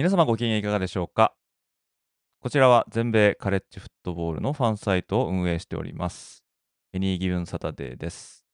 [0.00, 1.34] 皆様ご機嫌いかがでしょうか？
[2.40, 6.42] こちらは全米カレッジフットボールのファンサイトを運営しております。
[6.94, 8.46] エニーギブンサタデーです。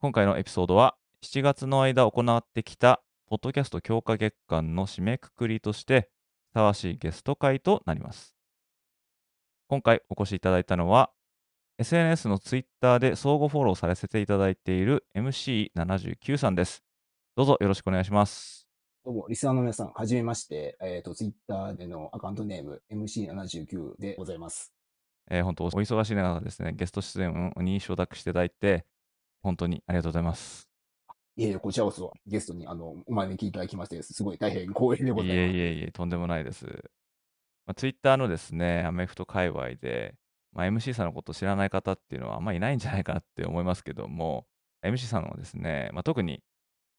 [0.00, 6.08] 今回のエピソードは7月の間行ってきたポッドキャスト強化月間の締めくくりとして
[6.52, 8.34] ふさわしいゲスト会となります。
[9.68, 11.10] 今回お越しいただいたのは
[11.76, 16.82] SNS の Twitter で相互フォローさせていただいている MC79 さんです。
[17.36, 18.61] どうぞよろしくお願いします。
[19.04, 20.76] どうも、リスナーの皆さん、はじめまして。
[20.80, 24.72] えっ、と、ツイッターでのアカウントネーム、MC79 でございます。
[25.28, 28.86] えー本当お忙しい中ですね、ゲスト出演に承諾していただいて、
[29.42, 30.68] 本当にありがとうございます。
[31.34, 35.48] いえいえ、こちらこそゲストにあのお招きいただきまして、すごい大変光栄でごいざいます。
[35.48, 36.66] えいえいえ、とんでもないです。
[37.66, 40.14] まあ、ツイッターのですね、アメフト界隈で、
[40.52, 44.46] まあ、MC さんのことを知らない方っていうのはあんまりいないんじゃないかなって思いますけども、
[44.84, 46.40] MC さんはですね、まあ、特に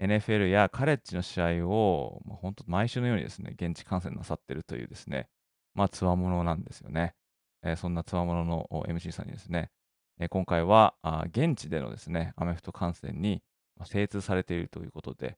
[0.02, 5.30] NFL やカレッジの試合を、まあ、本当毎週のようにですね、現地観戦なさってるというですね、
[5.74, 7.16] まあ、つわものなんですよね。
[7.64, 9.72] えーそんなつわものの MC さんにですね、
[10.20, 13.42] えー今回はあ現地でのですね、アメフト観戦に
[13.78, 15.38] まあ精通されているということで、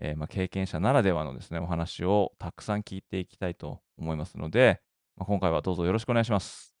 [0.00, 4.80] えーまあ、経験者ならではのですね、お話をたくさん聞いていきたいと思いますので、
[5.16, 6.74] まあ、今回はどうぞよろしくお願いします。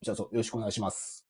[0.00, 1.29] こちらこそよろしくお願いします。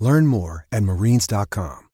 [0.00, 1.84] Learn more at marines.com.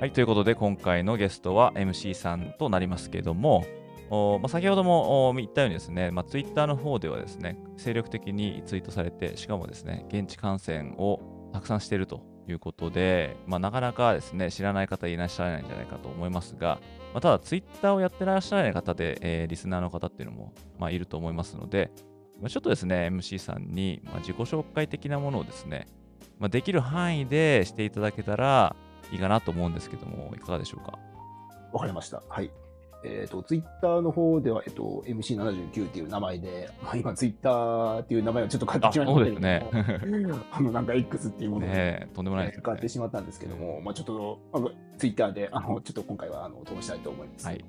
[0.00, 3.64] はい、ということで今回のゲストは MC さんとなりますけれども、
[4.10, 16.78] おまあ、先ほども言ったようにですね、まあ、Twitter の方ではですね、精力的にツイートされて、しかもですね、現地観戦をたくさんしているということで、まあ、なかなかですね、知らない方いらっしゃらないんじゃないかと思いますが、
[17.12, 21.90] まあ、ただ Twitter をやってらっしゃらない方で、えーリスナーの方っていうのも、まあ、いると思いますので、
[22.40, 25.86] まあ、ちょっとですね、MC さんに、まあ、自己紹介的なものをですね、
[26.38, 28.76] まあ、できる範囲でしていただけたら
[29.10, 30.98] いいかなと思うんですけども、いかがでしょうか？
[31.72, 32.22] わかりました。
[32.28, 32.50] はい。
[33.04, 39.66] えっ、と、ツイッターの方では、えっ、と、MC79 っていう名前で、まあ、今、ツイッターっていう名前はちょっと変わってしまいましたけどね
[40.50, 42.52] あの、なんか X っていうもので、ねえ、とんでもないね。
[42.54, 47.46] 変わってしまったんですけども、まあ、ちょっと、あのツイッターで、あの、ちょっと今回は、あの、通したいと思います。
[47.46, 47.64] はい。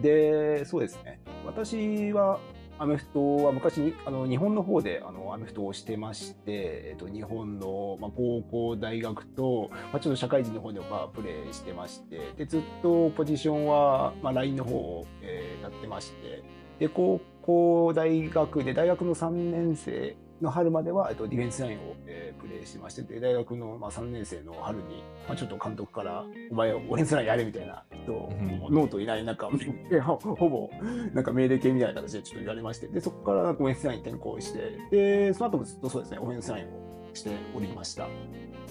[0.00, 1.20] で、そうですね。
[1.44, 2.40] 私は、
[2.82, 16.42] アメフトは昔に、あの、日本の方で、あの、アメフトをしてまして、えっと、日本の、まあ、高校、大学と、まあ、ちょっと社会人の方では、まあ、プレーしてまして、で、ずっとポジションは、まあ、ラインの方を、えーやってまして、
[16.80, 28.34] で、高校、大学で、大学の3年生の春までは、えっと、ディフェンスラインを、えープレーしてまして、で、大学の、まあ、3年生の春に、まあ、ちょっと監督から、お前、オフェンスラインやれみたいな人を、う
[28.70, 29.48] んノートいない中、
[30.02, 30.70] ほほぼ、
[31.14, 36.68] なんか命令形みたいな形でちょっと言われまして、で、そこからオフェンスラインに転向して、で、その後もずっとそうですね、オフェンスラインを
[37.14, 38.08] しておりました。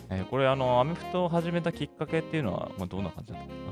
[0.09, 3.71] えーこれ、あの、アメフトを始めたきっかけっていうのは、まあ、どんな感じだったんですか？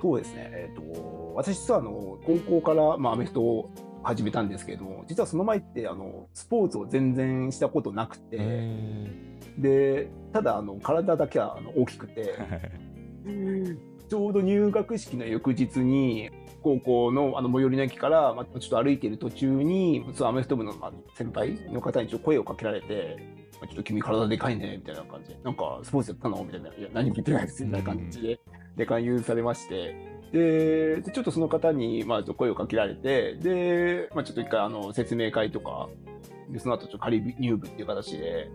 [0.00, 3.70] そうですね、えっ、と、私実はあの、高校から、まあ、アメフトを
[4.04, 9.10] 始めたんですけれども、実はその前って、あの、スポーツを全然したことなくて、え
[9.58, 12.34] で、ただ、あの、体だけはあの大きくて、
[14.08, 16.30] ちょうど入学式の翌日に、
[16.62, 23.16] 高校のあの最寄りの駅から、まあ、ちょっと歩いている途中に、アメフト部のまあ先輩の方にちょっと声をかけられて、
[23.60, 26.42] まあちょっと君体でかいね、みたいな感じで、なんかスポーツやったの？
[26.42, 28.40] みたいな、いや、何も言ってないです、みたいな感じで、
[28.76, 29.94] で、勧誘されまして、
[30.34, 35.88] で、でちょっとその方に、まあ、声をかけられて、で、まあ、ちょっと一回、あの、説明会とか、
[36.50, 38.50] で、その後、ちょっと仮入部っていう形で、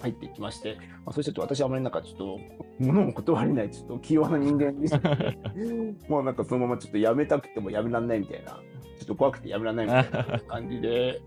[0.00, 2.40] 入ってきまして、まあ、そしてちょっと私はあまりなんかちょっと、
[2.78, 5.10] 物を断れない、ちょっと器用な人間でした
[6.08, 8.58] もうなんかそのままちょっとやめたくてもやめられないみたいな、ちょ
[9.02, 11.20] っと怖くてやめられないみたいな感じで、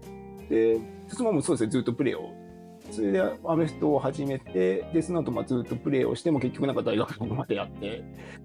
[0.49, 2.40] で、そのままそうですね、ずっとプレーを。
[2.91, 8.03] それでアメフトを始めて、で、その後まあずっとプレーをしても結局なんか大学までやって、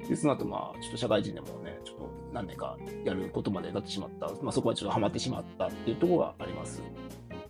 [0.09, 6.83] で、その後まあちょっと社会人でもね、ちょっと何年かやることまでなってしまった、まあそこはちょっとハマってしまったっていうところがあります。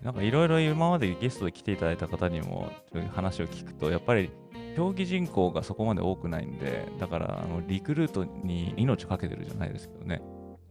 [0.03, 2.71] なんかいろいろ今までゲストで来ていただいた方にも
[3.13, 4.31] 話を聞くと、やっぱり
[4.77, 10.23] 競技人口がそこまで多くないんで、だからあのリクルートに命をかけてるじゃないですけどね、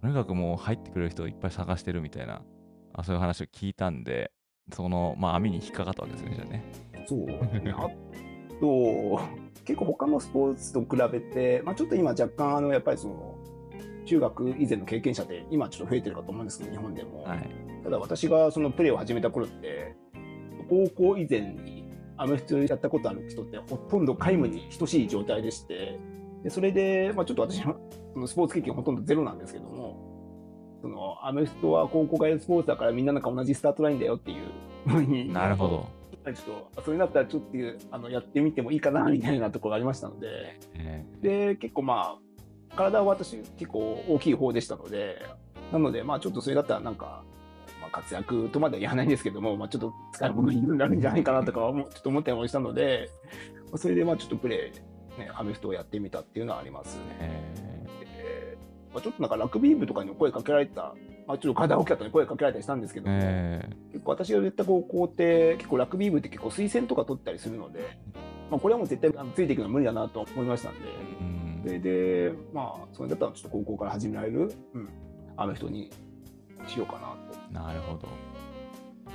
[0.02, 2.44] とにかくもう入ってくれる人をいっぱい探してるみたいな、
[2.94, 4.32] あそういう話を聞いたんで、
[4.74, 6.64] その、まあ、網に引っかかったわけですね、じゃあね。
[7.06, 7.26] そう。
[7.30, 7.90] あ
[8.60, 9.22] と、
[9.66, 13.36] 結構他のスポーツと比べて、まあ、ちょっと今若干、あの、やっぱりその、
[14.06, 17.24] 中学以前の経験者って今ちょっと増えてるかと思うんですけど、日本でも。
[17.24, 17.50] はい。
[17.84, 19.96] ただ私がそのプレーを始めた頃って、
[20.70, 21.86] 高校以前に
[22.18, 26.00] アメフトやったことある人ってほとんど皆無に等しい状態でして、
[26.44, 27.76] でそれで、まあ、ちょっと私は
[28.14, 29.85] そのスポーツ経験ほとんどゼロなんですけども、
[30.86, 34.46] そのアメフトは高校がやるスポーツだからみんななんか同じスタートラインだよっていう
[34.88, 35.34] ふうに。
[35.34, 35.88] なるほど。
[36.26, 36.34] ちょっ
[36.76, 37.48] と、それだったらちょっと
[37.90, 42.18] あのやってみてもいいかなみたいなところがありましたので、えで、結構ま
[42.72, 45.26] あ、体は私結構大きい方でしたので、
[45.72, 47.24] なのでまあちょっとそれだったらなんか、
[47.82, 53.10] まあ、活躍とまでは言わないんですけども、まあちょっと使うものになるんじゃないかなとか ちょっと思ったりもしたので、
[53.72, 57.02] まあそれでまあちょっとプレー、ね、アメフトをやってみたっていうのはありますね。
[57.20, 57.65] えで
[58.96, 60.96] まあ、ちょっとなんかラグビー部とかにも声かけられた、
[61.28, 67.98] まあ、ちょっと体大きかったのに声かけられたりしたんですけども、え結構私が言った高校って結構ラグビー部って結構推薦とか取ったりするので、
[68.50, 70.80] まあ、これはもう絶対あのついていくのは無理だなと思いましたんで、
[71.20, 74.90] うんそれでまあそれだったらちょっと高校から始められる、うん、
[75.36, 75.92] アメフトに
[76.68, 77.00] しようかな
[77.34, 77.52] と。
[77.52, 78.08] なるほど。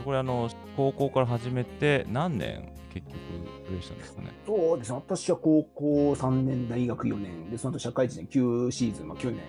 [0.05, 3.19] これあの、高校から始めて何年結局
[3.67, 4.33] プレイしたんですかね？
[4.47, 9.41] そうですね私は高校3年大学4年でその後社会人で9シーズン、まあ、9年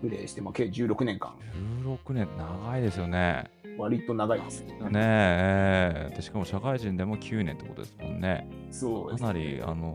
[0.00, 1.34] プレーして、まあ、計16年間。
[1.84, 3.50] 16年、長いですよね。
[3.78, 4.78] 割と長いですね。
[4.94, 8.48] ええでしかも社会人でも9年ってことですもんね。
[8.70, 9.94] そうですかなり、あの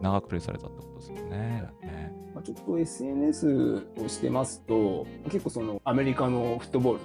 [0.00, 1.64] 長くプレイされたってことですよね。
[1.82, 6.98] ねまあ、ちょっと SNS をしてますと、結構そのアメリカのフットボー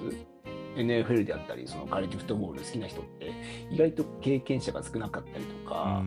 [0.75, 3.31] ル、NFL であったり、そのカレッジフットボール好きな人って、
[3.71, 6.03] 意外と経験者が少なかったりとうか、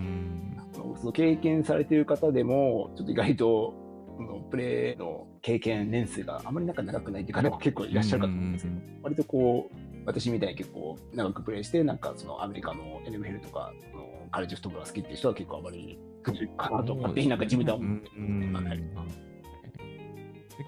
[1.00, 3.85] その経験されている方でも、ちょっと意外と、そ
[4.22, 9.76] のプレーの経験年数があまりなんか長くないっていう方も結構いらっしゃるかと思うんですけど、割とこう、
[10.06, 15.98] 私みたいに結構長くプレイして、なんかそのアメリカの NFL とか、そのカレッジフットボールが好きっていう人は結構あまり
[16.56, 17.78] かなと、勝手になんか自分では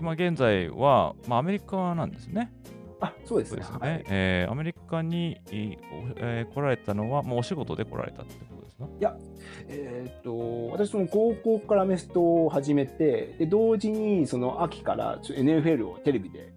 [0.00, 2.52] まあ、現在は、まあ、アメリカなんですね。
[3.00, 3.62] あ、そうですね。
[3.62, 3.70] す。
[3.82, 8.57] えーアメリカに、えー来られたのは、もうお仕事で来られたってこ
[9.00, 9.16] いや、
[9.69, 16.52] えーっと、私、その高校からアメフトを始めて、で、同時に、その秋から NFL をテレビで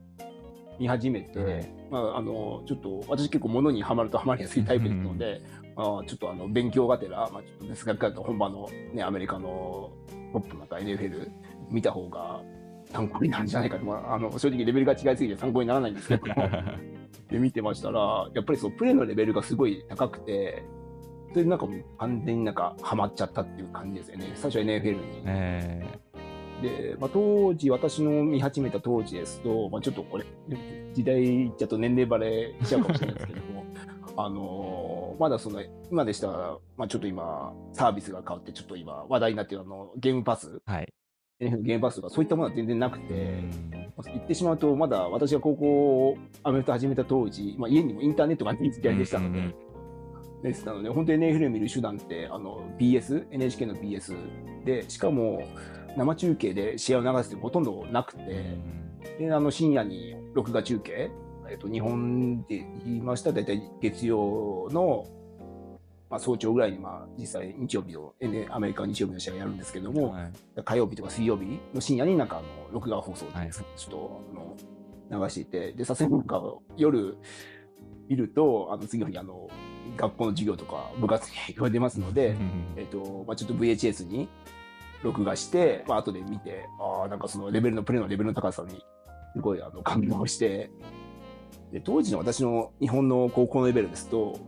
[0.80, 5.42] 見始めて、はいまあ、あの、ちょっと、私結構物にはまるとはまりやすいタイプですので、
[5.76, 9.92] まあ、ちょっとあの、勉強がてら、まあ、ちょっとですが、本場のね、アメリカの
[10.32, 11.28] トップなんか NFL
[11.72, 12.42] 見た方が
[12.92, 16.34] 参考になるんじゃないかと、まあ、あの、正直レベルが違いすぎて参考にならないんですけども、
[17.32, 20.64] で見てましたら、やっぱりそうプレーのレベルがすごい高くて、
[21.34, 24.32] でなんかもう完全になんかハマっちゃったっていう感じですよね。
[24.36, 25.24] 最初は NFL に。
[25.26, 26.00] え
[26.62, 30.26] で、まあ、当時、私の見始めた当時ですと、まあ、ちょっとこれ、
[30.94, 33.66] 時代ちゃうと年齢バレしちゃうかもしれないですけども、
[34.16, 35.62] あのーまだその、
[35.92, 40.94] 今でしたら、まあ、ちょっと今、サービスが変わって、ちょっと今、話題になっているあの、ゲームパス、ーはい。
[41.40, 43.72] ゲームパスとか、そういったものは全然なくて、うん
[44.06, 49.54] 言ってしまうと、まだ私が高校、アメフト始めた当時、まあ、家にもインターネットがない時代でしたので、
[50.42, 54.16] でしたので、本当に NFL 見る手段って、あの、BS、NHK の BS
[54.66, 55.44] で、しかも、
[55.98, 58.58] 生中継で試合を流すってほとんどなくて、
[59.20, 61.12] で、あの、深夜に録画中継、
[61.50, 65.06] えっと、日本で言いましたら、大体月曜の、
[66.10, 70.32] まあ、早朝ぐらいに、まあ、実際日曜日の、N- アメリカは日曜日の試合をやるんですけども、はい。
[70.64, 74.22] 火曜日とか水曜日の深夜になんかあの録画放送っていうはいちょっと
[75.10, 76.24] あの流していて、で、さすがに
[76.78, 77.18] 夜
[78.08, 79.50] 見ると、あの次の日あの
[79.98, 82.36] 学校の授業とか部活に影響が出ますので、
[82.76, 84.30] えっと、まあ、ちょっと VHS に
[85.04, 88.84] 録画して、まあ、後で見て、ああ、なんかそのレベルの、プレーのレベルの高さに、
[89.34, 90.72] すごいあの感動して、
[91.72, 94.40] で、当時の私の日本の高校のレベルですと、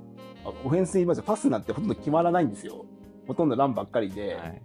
[0.46, 2.86] あオフェンスに言いますとパスなんてほとんど決まらないんですよ。
[3.28, 4.62] ほとんどランばっかりで、はい。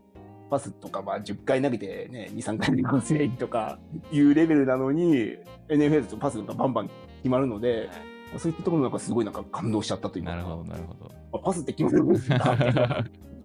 [0.51, 3.79] パスとか、まあ、10回投げてね、2、3回で完成とか
[4.11, 5.37] いうレベルなのに、
[5.69, 7.91] NFL とパスがバンバン決まるので、
[8.37, 11.11] そういったところなんかすごいなんか感動しちゃったというか、なるほど、なるほど。
[11.33, 12.57] あパスって決めるんですか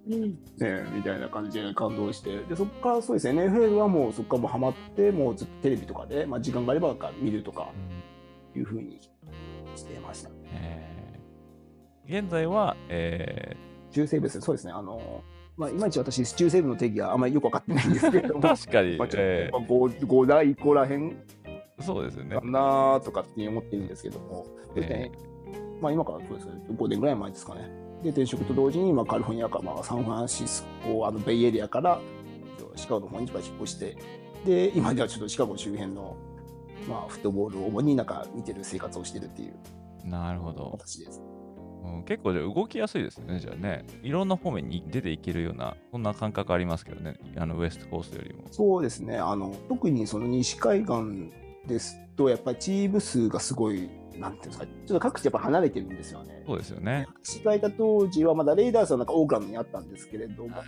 [0.05, 7.69] ね、みたいな感じで感動して、でそこからそうですね、NFL はもうそこからもうハマって、もうずっとテレビとかで、まあ、時間があれば見るとか
[8.55, 8.59] うん。
[8.59, 8.99] いうふうに
[9.75, 10.29] してました。
[10.51, 12.21] えー。
[12.21, 13.55] 現在は、え
[13.91, 15.23] 中西部ですね、そうですね、あの
[15.55, 21.15] まあ、いまいち私、中西部の定義はあんまりよく分かってないんですけれどーも、確かに、まあ、ちょっえと 5, 5代以降らへんー
[21.79, 22.41] そうですよねか。
[22.41, 25.11] なとかって思ってるんですけども、ね
[25.81, 27.69] まあ、今からそうですね、5年ぐらい前ですかね。
[28.03, 31.99] で、転職と同時に、まあ、カリフォルニアか、まあ、サンフランシスコ、あのベイエリアから
[32.75, 33.97] シカゴの方に引っ越して、
[34.45, 36.15] で、今ではちょっとシカゴ周辺の、
[36.87, 39.53] まあ、フットボールを主になんか見てる生活をしてるっていう
[40.05, 40.71] なるほど。
[40.71, 41.21] 形です。
[41.85, 43.85] うん結構じゃあ動きやすいですね、じゃあね。
[44.03, 48.43] いろんな方面に出ていけるような、そんな感覚ありますけどね、あのウエストコーストよりも。
[48.51, 51.31] そうですね、あの特にその西海岸
[51.67, 56.43] ですと、やっぱりチーム数がすごい、なんていうんですか、ちょっと各地やっぱ離れてるんですよね。
[56.45, 57.07] そうですよね。
[57.23, 60.67] 私がいた当時はまだレイダースはなんかオークランドにあったんですけれども、はい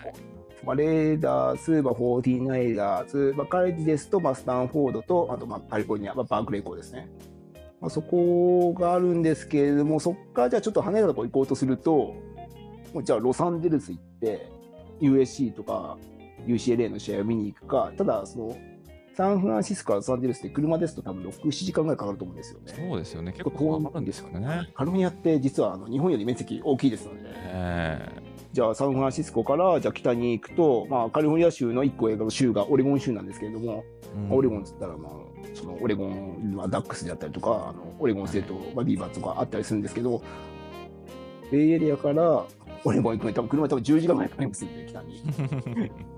[0.66, 7.10] まあ、レイダース、まあ、フォーティナイダーズ、まあ、カレッジですと、まあ、スタンフォードと、あとまあカリフォルニア、まあ、バークレー校ですね。
[7.82, 12.16] まあ、そこがあるんですけれども、そこからじゃあちょっと離れたところ行こうとすると、
[12.94, 14.50] もうじゃあロサンゼルス行って、
[15.02, 15.98] USC とか
[16.48, 18.58] UCLA の試合を見に行くか、ただその、
[19.16, 22.74] サンフランシスコからロサンゼルスって車ですと多分6、7時間ぐらいかかると思うんですよね。
[22.76, 23.32] そうですよね。
[23.32, 24.70] 結結構かかるんですよね。
[24.76, 28.10] カリフォルニアって実はあの日本より面積大きいですので、え
[28.52, 35.12] じゃあサンフランシスコからじゃあ北に行くと、まあ、カリフォルニア州の1個上の州がオレゴン州なんですけれども、ーうんオレゴンっつったら、まあ、
[35.54, 40.22] そのオレゴン、まあ、ダックスであったりとか、あのオレゴンステート、まあ、ビーバーズとかあったりするんですけど、
[41.52, 42.46] ベイエリアから
[42.84, 45.22] オレゴン行くのに多分車で多分10時間ぐらいかかりますんで、北に。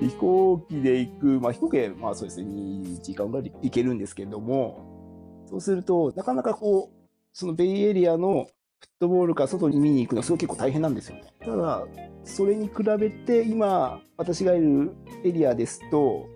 [0.00, 8.46] 飛行機で行く、まあ、飛行機で、まあそうですね、2時間ぐらいで行けるんですけども、そうすると、なかなかこう、そのベイエリアの
[8.80, 11.24] フットボールから外に見に行くのはすごい結構大変なんですよね。
[11.40, 11.84] ただ、
[12.24, 14.92] それに比べて今、私がいる
[15.24, 16.26] エリアですと、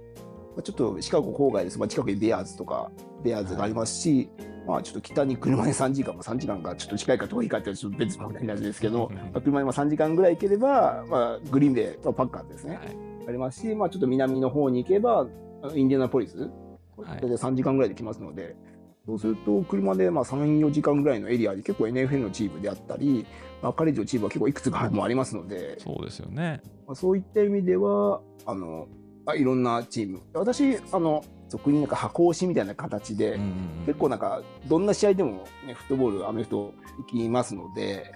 [0.54, 1.78] まあちょっとシカゴ郊外です。
[1.78, 2.90] まあ、近くにベアーズとか、
[3.22, 4.28] ベアーズがありますし、
[4.66, 12.76] まあちょっと北に車で3時間、まあ、3時間がちょっと近いか遠いかってちょっと別問題なんですけど、まあ車でまあ3時間ぐらい行ければ、まあ、グリーンベイ、まあ、パッカーズですね。
[12.76, 15.26] はいありますし、まあ、ちょっと南の方に行けば、
[15.74, 16.50] インディアナポリス、はい。
[16.96, 18.56] 大体3時間ぐらいで来ますので、
[19.04, 23.26] そうすると、車でまあ3、4時間ぐらいのエリアで結構 NFL のチームであったり、
[23.62, 26.62] まあ、カレッジのチームは結構いくつかもありますので、そうですよね。
[26.86, 28.88] まあ、そういった意味では、あの
[29.26, 33.48] まあ、いろんなチーム、私、あの俗になんか箱押しみたいな形で、うんうん
[33.80, 33.86] うん。
[33.86, 38.14] 結構なんか、どんな試合でも、ね、フットボール、アメフト行きますので、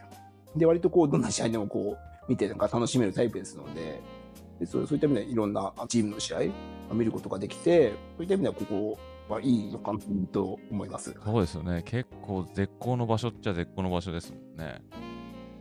[0.57, 4.01] で、割とこう、どんな試合でもこう、見てなんか楽しめるタイプですので、
[4.65, 6.39] でそうそういった意味でいろんなチームの試合
[6.91, 9.99] を見ることができて、そういった意味ではここはいいのかな
[10.33, 11.15] と思います。
[11.25, 11.83] そうですよね。
[11.85, 14.83] 結構絶好の場所っちゃ絶好の場所ですもんね。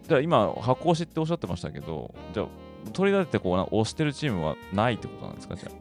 [0.07, 2.47] じゃあ今、箱押しっておっしゃってましたけど、じゃあ、
[2.91, 5.55] 取り立ててこうな押してるチームはないってことなんですか？
[5.55, 5.71] じゃあ。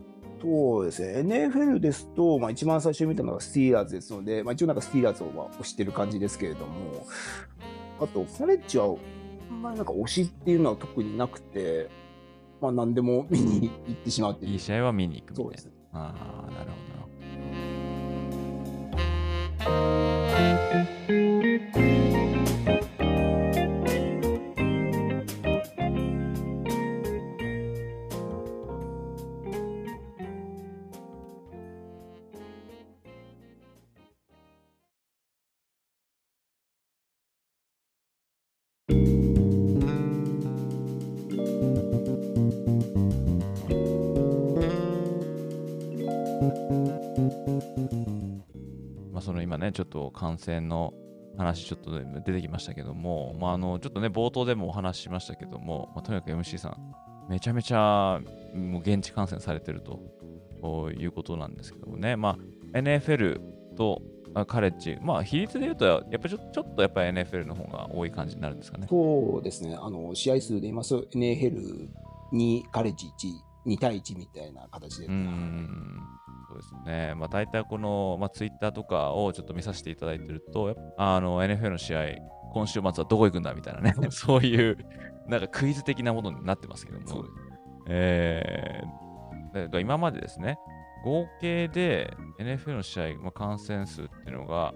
[0.43, 7.07] そうですね、NFL ですと、まあ、一番最初に見たのがスティーラーズですので、まあ、一応なんかスティーラーズをまあ推してる感じですけれども、
[8.01, 8.95] あと、カレッジは、
[9.51, 11.91] あんまりなんか推しっていうのは特になくて、
[12.61, 14.53] まあ、何でも見に行ってしまうっていう。
[14.53, 15.51] いい試合は見に行くみたいな。
[15.51, 15.71] そうです。
[15.93, 16.15] あ
[16.49, 16.81] あ、なるほど。
[49.61, 50.93] ね、ちょっと感染の
[51.37, 51.91] 話ちょっと
[52.21, 56.95] 出てきましたけども、まあ、あのちょっとね、冒頭でもお話ししましたけども、まあ、とにかく MC さん、
[57.29, 58.21] めちゃめちゃ
[58.55, 62.39] もう現地感染されてるということなんですけどもね、ま
[62.75, 63.41] あ、NFL
[63.77, 64.03] と
[64.35, 68.87] あカレッジ、まあ、比率で言うと、やっぱりちょちょっとやっぱり NFL の方が多い感じになるんですかね。
[68.89, 71.89] そうですね、あの試合数で言いますと、NFL
[72.33, 73.07] にカレッジ
[73.67, 75.07] 1、2対1みたいな形で。
[75.07, 76.01] うーん
[76.51, 77.15] そうですね。
[77.17, 82.05] まあ、大体この、まあ、ツイッターとかをちょっと見させていただいてると、あの NFL の試合、
[82.53, 84.79] 今週末はどこ行くんだみたいなね、 そういう
[85.29, 87.25] なんかクイズ的なものになってますけども
[87.87, 89.11] えー
[89.53, 90.59] だから今までですね、
[91.05, 94.75] 合計で NFL の試合、まあ、感染数っていうのが、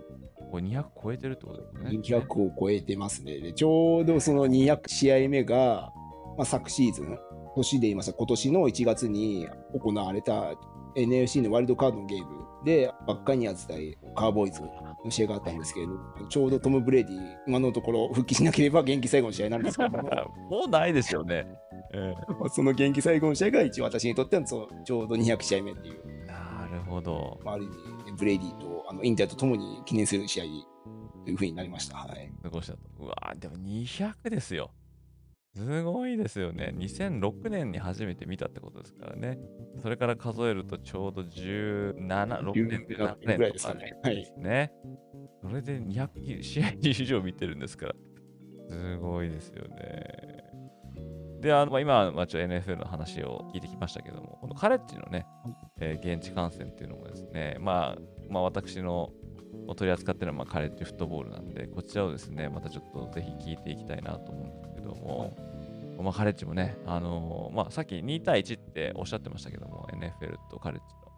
[0.51, 1.91] これ200超えてるってことですね。
[1.91, 3.39] 200を超えてますね。
[3.41, 5.93] でちょうどその200試合目が、
[6.37, 7.19] まあ、昨シーズン、
[7.55, 10.55] 年で言いますと、今年の1月に行われた
[10.97, 15.93] NFC のワイルドカードのゲームで、バッカニアーズ対カウボーイズの試合があったんですけれど、
[16.29, 20.03] ちょうどトム・ブレイディ、今のところ復帰しなければ現役最後の試合なんですけども、
[20.51, 21.47] もうないですよね。
[21.93, 24.65] え まあその現役最後の試合が一応私にとってはちょ
[25.05, 27.39] うど200試合目っていう、えなるほど。
[27.45, 30.45] まあ、ある意味、ブレイディとあのインターとともに記念する試合
[31.25, 31.99] というふうになりました。
[31.99, 32.33] はい。
[32.43, 32.79] 過ごしたと。
[32.99, 34.71] うわーでも200ですよ。
[35.55, 36.75] すごいですよね。
[36.77, 39.39] 2006年に初めて見たってことですからね。
[39.83, 44.33] それから数えるとちょうど17、6年17 17ぐらいですかねはい。
[45.41, 47.95] それで200試合以上見てるんですから。
[48.69, 50.45] すごいですよね。
[51.41, 55.27] で、あのまあ今はちょ NFL の話を聞いてきましたけども、このカレッジのね、
[55.79, 57.99] えー現地観戦っていうのもですね、まあ、
[58.31, 59.11] まあ、私の
[59.77, 65.37] 取り扱ってるのはまあカレッジフットボールなんで、こちらをですね、またちょっとぜひ聞いていきたいなと思うんですけども、
[66.03, 71.01] まあ、カレッジもね、あのーまあ、さっき2対1っておっしゃってましたけども、NFL とカレッジの。
[71.05, 71.11] ま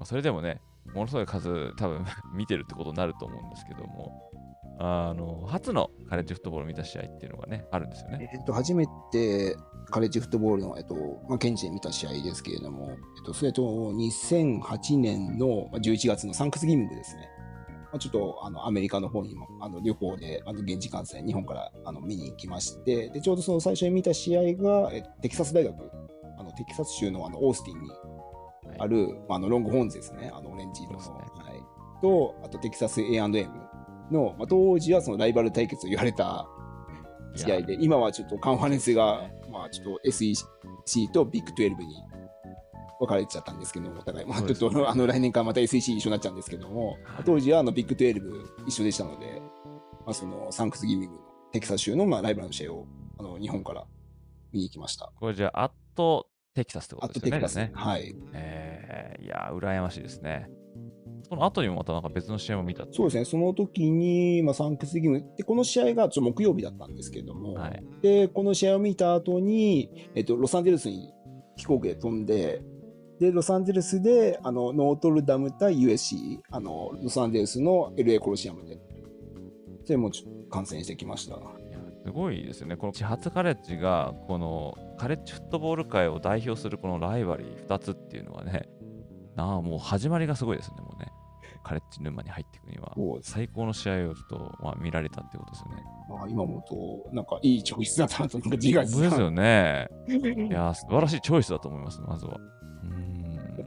[0.00, 0.60] あ、それでもね、
[0.92, 2.04] ものすごい数、多分
[2.34, 4.30] 見てるってことになると思うんですけども、
[4.78, 8.28] あの初のカレッジフットボールを見た試合っていうのがね、あるんですよね。
[8.32, 9.56] えっと、初めて
[9.90, 10.94] カレッジフットボールの、えっと
[11.28, 17.28] まあ、現地で見た試合ですけれども、えっと、それと2008年の11月のサンクスギミングですね。
[17.94, 25.76] まあ、ちょっとあのアメリカの方にもあの旅行であの現地観戦、日本からあの見に行きましてで、ちょうどその最初に見た試合がえテキサス大学、
[26.36, 27.90] あのテキサス州のあのオースティンに
[28.80, 30.98] ある、まあ、あのロングホーンズですね、あのオレンジ色の。
[30.98, 31.04] ね。
[31.06, 31.62] はい、
[32.02, 33.30] と、あとテキサス A&M
[34.10, 36.48] の、まあ、当時はそのライバル対決と言われた
[37.36, 40.44] 試合で、今はちょっとカンファレンスが、まあ、ちょっと SEC
[41.12, 42.02] とビッグ12に
[42.98, 49.42] 分かれちゃったんですけども、お互い、まあ、ちょっとあの来年からまた SEC 一緒になっちゃうんですけども、当時はあのビッグ12一緒でしたので、
[50.04, 51.22] まあ、そのサンクスギミングの
[51.52, 52.86] テキサス州のまあライバルの試合を
[53.18, 53.84] あの日本から
[54.52, 55.12] 見に行きました。
[55.18, 57.40] これじゃあ、アットテキサスってこあとですよね。
[57.40, 58.14] とテキサス、ねはい。
[58.32, 60.48] えー、いやー、羨ましいですね。
[61.28, 67.82] その後にもまたなんか別の試合も見たそうですね、その時に、まあ、サンクスギムで、この試合がちょっと木曜日だったんですけども、はい。
[68.02, 71.12] で、この試合を見た後に、えっと、ロサンゼルスに
[71.56, 72.62] 飛行機で飛んで、
[73.20, 78.78] で、ロサンゼルスで、あの、ノートルダム対 USC、あの、ロサンゼルスの LA コロシアムで、
[79.84, 81.38] それもちょっと観戦してきました。
[82.04, 82.76] すごいですよね。
[82.76, 88.68] この始発カレッジが、このカレッジフットボール界を代表するこのライバリー2つっていうのはね、
[89.36, 91.10] なあ、もう始まりがすごいですね、もうね。
[91.64, 95.82] カレッジ沼に入っていくには、最高の試合をちょっと、まあ、見られたってことですよね。
[96.10, 100.48] まあ、今思うと、なんかいいチョイスだったなと、なんか自画自賛本当ですよね。
[100.50, 102.38] いや、素晴らしいチョイスだと思います、まずは。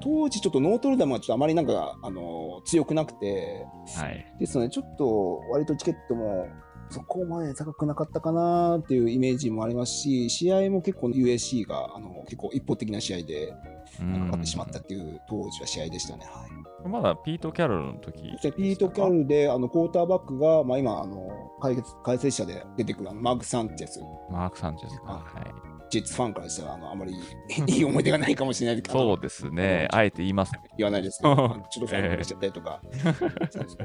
[0.02, 4.26] 当時ちょっとノートルダムはちょっとあまりなんか、あの、強くなくて、はい。
[4.40, 6.48] ですので、ちょっと割とチケットも
[6.90, 13.54] そこまで高くなかったかなっていうイメージもありますし、試合も結構 USC があの結構一方的な試合で
[14.00, 16.26] 勝ってしまったっていう当時は試合でしたね。
[16.26, 21.28] はいまだピート・キャロルの時ピート・キャロルであのクォーターバックが、まあ、今あの
[21.60, 24.00] 解説、解説者で出てくるあのマーク・サンチェス、
[24.32, 25.04] マーク・サンチェスか。
[25.08, 25.77] あはい。
[25.90, 27.14] ジェッツファンからしたらあのあまり
[27.68, 29.88] いい思い出がないかもしれないけど、そうですね。
[29.92, 30.60] あえて言いますね。
[30.78, 32.82] 言わないですけ ちょっとファンしちゃったりとか。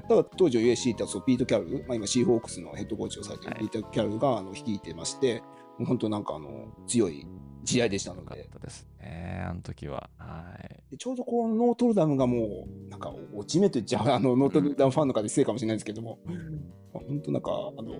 [0.09, 5.41] ただ当時 USC ってそうピート・キャロル、まあ、今シーホークスのヘッドコーチをされているはいピート・キャロルがあの率いてまして、
[5.79, 7.27] もう本当なんかあの強い
[7.65, 9.45] 試合でしたのよかっでたですね。
[9.47, 10.11] あの時は。
[10.19, 10.83] はい。
[10.91, 16.37] でちょうどこうノートルダムがもうなんか落ち目と言っちゃうあのノートルダムファンの方失礼かもしれないですけども、まあ
[16.92, 17.94] 本当なんかあの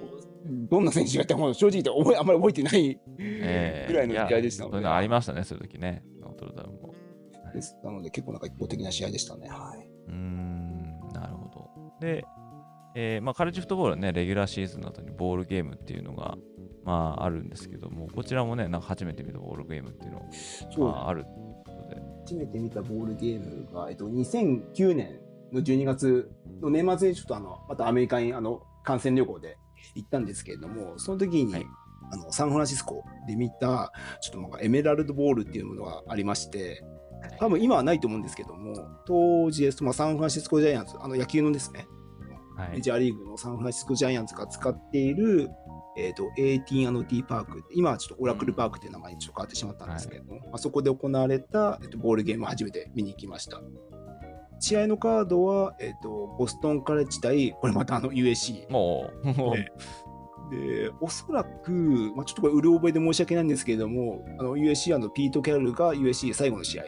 [0.69, 6.05] どんな選手がやっても正直言って覚えあんまり覚えてないえぐらいの試合でしたのでそういうのありましたね、そういう時ね。
[6.21, 6.95] ノートルダムも。
[7.55, 9.49] ですなので結構なんか一方的な試合でしたね。
[9.49, 9.87] はい。
[10.09, 11.71] うーん、なるほど。
[12.01, 12.25] で、
[12.95, 16.37] えーまあ、カレッジフットボールはね、レギュラーシーズンの後にボールゲームっていうのが、
[16.85, 20.27] まあ、あるんですけども、こちらもね、なんか初めて見たボールゲームっていうのが、
[20.79, 21.25] まあ、ある
[21.67, 25.21] ので、初めて見たボールゲームが、えっと、2009年
[25.53, 29.59] の12月の年末にちょっとあのまたアメリカにあの観戦旅行で
[29.95, 31.67] 行ったんですけれどもその時に、はい
[32.11, 33.91] あのサンフランシスコで見た
[34.21, 36.85] ちょっとなんかエメラルドボールっていうものがありまして
[37.39, 38.75] 多分今はないと思うんですけども
[39.07, 41.87] 当時ですと、まあ、サンフランシスコジャイアンツあの野球のですね
[42.57, 42.71] はい。
[42.73, 45.51] メジャーリーグのサンフランシスコジャイアンツが使っている、
[45.97, 53.61] えー、と AT&T パーク、今はちょっとオラクルパークという名前にちょっと変わってしまったんですけれども、まあ、そこで行われた、えー、とボールゲームを初めて見に行きました。
[54.63, 58.71] 試合のカードは、えー、とボストンカレッジ対、これまたあの USC。
[58.71, 59.67] もう、もう、え
[60.51, 61.71] で、おそらく、
[62.15, 66.85] まあ、ちょっとこれ、うる覚えで申し訳ないんですけれども、あの USC のピート・キャロルが USC 最後の試合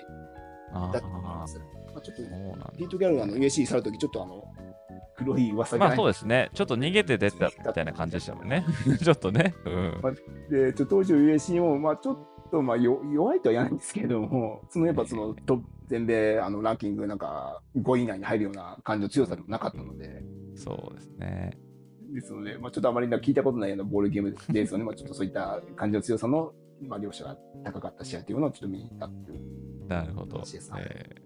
[0.72, 1.58] あだったと思いまーす。
[1.58, 1.64] ま
[1.96, 4.44] あ、ちょっとピート・キャロルが USC 去るとき、ちょっとあの
[5.16, 6.50] 黒い噂がまあそうですね。
[6.54, 8.64] ちょっと逃げて出たみたいな感じでしたもんね。
[9.02, 9.54] ちょっとね。
[9.64, 10.00] うん。
[10.50, 12.18] で、ちょ当時の USC も、まあ、ちょっ
[12.50, 20.22] と、まあ、よ弱いとは言わないんですけれども、そのやっぱそのト全米あのランキングなんか5位以内に入るような感じの強さでもなかったので、
[20.56, 21.58] そうですね。
[22.12, 24.72] ですので、まあ、ちょっとあまり聞いたことないようなボールゲームです。
[24.72, 29.86] よね、まあちょっとそういった感じの強さの、まあ、両者が高かった試合というのをちょっと見に行ったっていう。
[29.88, 30.42] なるほど。
[30.78, 31.16] え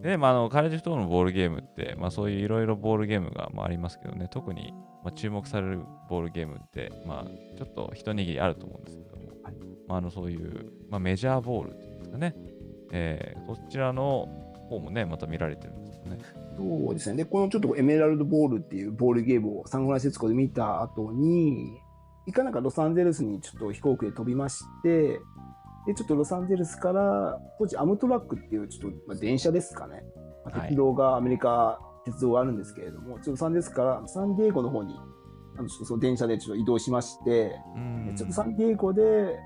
[0.00, 0.02] ー。
[0.02, 4.74] で、まあ、あのカレッジフットボールのボールゲームって、まあ、そういういろいろボールゲームがまあありますけどね、特に
[5.04, 9.54] まあ注目されるボールゲームって、まあ、ちょっと一握りあると思うんですけども、はい。
[9.88, 12.34] まあ、あのそういう、まあ、メジャーボールっていうんですかね、
[12.92, 14.28] えー、そちらの
[14.68, 16.18] 方もね、また見られてるんですよね。
[16.56, 17.16] そうですね。
[17.16, 21.80] で、このちょっとエメラルドボールっていうボールゲームをサンフランシスコで見た後に、
[22.26, 25.20] いかなんかロサンゼルスにちょっと飛行機で飛びまして、
[25.86, 30.02] で、ちょっとロサンゼルスから、当時アムトラックっていうちょっと、まあ、電車ですかね。
[30.68, 34.94] 鉄道がアメリカ、鉄道があるんですけれども、ちょっとロサンゼルスからサンディエゴの方に、
[35.56, 39.38] あのちょっとその電車でちょっと移動しまして、うんでちょっとサンディエゴで、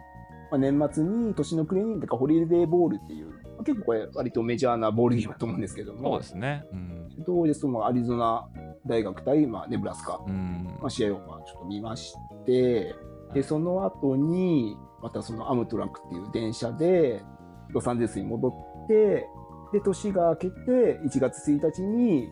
[0.51, 6.65] まあ、年末に年の暮れに、だからホリデーボールっていう、まあ結構これ割とメジャーなボールゲームだと思うんですけども、そうですね。
[6.73, 7.09] うん。
[7.27, 8.49] 当時そのアリゾナ
[8.87, 10.79] 大学対、まあ、ネブラスカ、うん。
[10.81, 12.15] まあ、試合をまあちょっと見まし
[12.47, 12.95] て、
[13.35, 17.23] でその後にまたそのアムトラックっていう電車で
[17.71, 19.27] ロサンゼルスに戻って
[19.73, 22.29] で年が明けて1月1日に、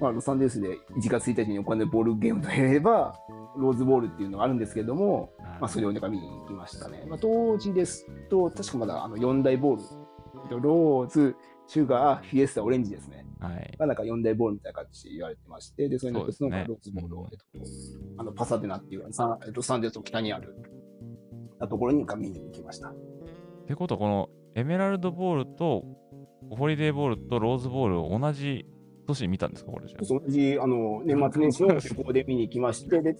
[0.00, 3.14] まあ、ロサンゼルスで1月1日に行われるボールゲームといえば
[3.56, 7.04] ローズボールっていうのがあるんですけども、まあ、それをなんか見に行きましたね。
[7.08, 9.76] まあ、当時ですと確かまだあの4大ボー
[10.50, 11.36] ルローズ
[11.66, 13.26] シュガーフィエスタオレンジですね。
[13.40, 13.76] はい。
[13.78, 17.66] がなんか4大ボールみたいな感じで言われてまして、で、それの一つのローズボールを、えっと、
[18.18, 20.54] あのパサデナっていうサンロサンゼルスの北にある
[21.60, 22.88] ところに見に行きました。
[22.88, 22.94] っ
[23.66, 25.84] てことは、このエメラルドボールと
[26.50, 28.66] ホリデーボールとローズボールを同じ
[29.06, 30.04] 年に見たんですか、これじゃあ。
[30.04, 33.18] 同じあの年末年始の旅行で見に行きまして、 で、で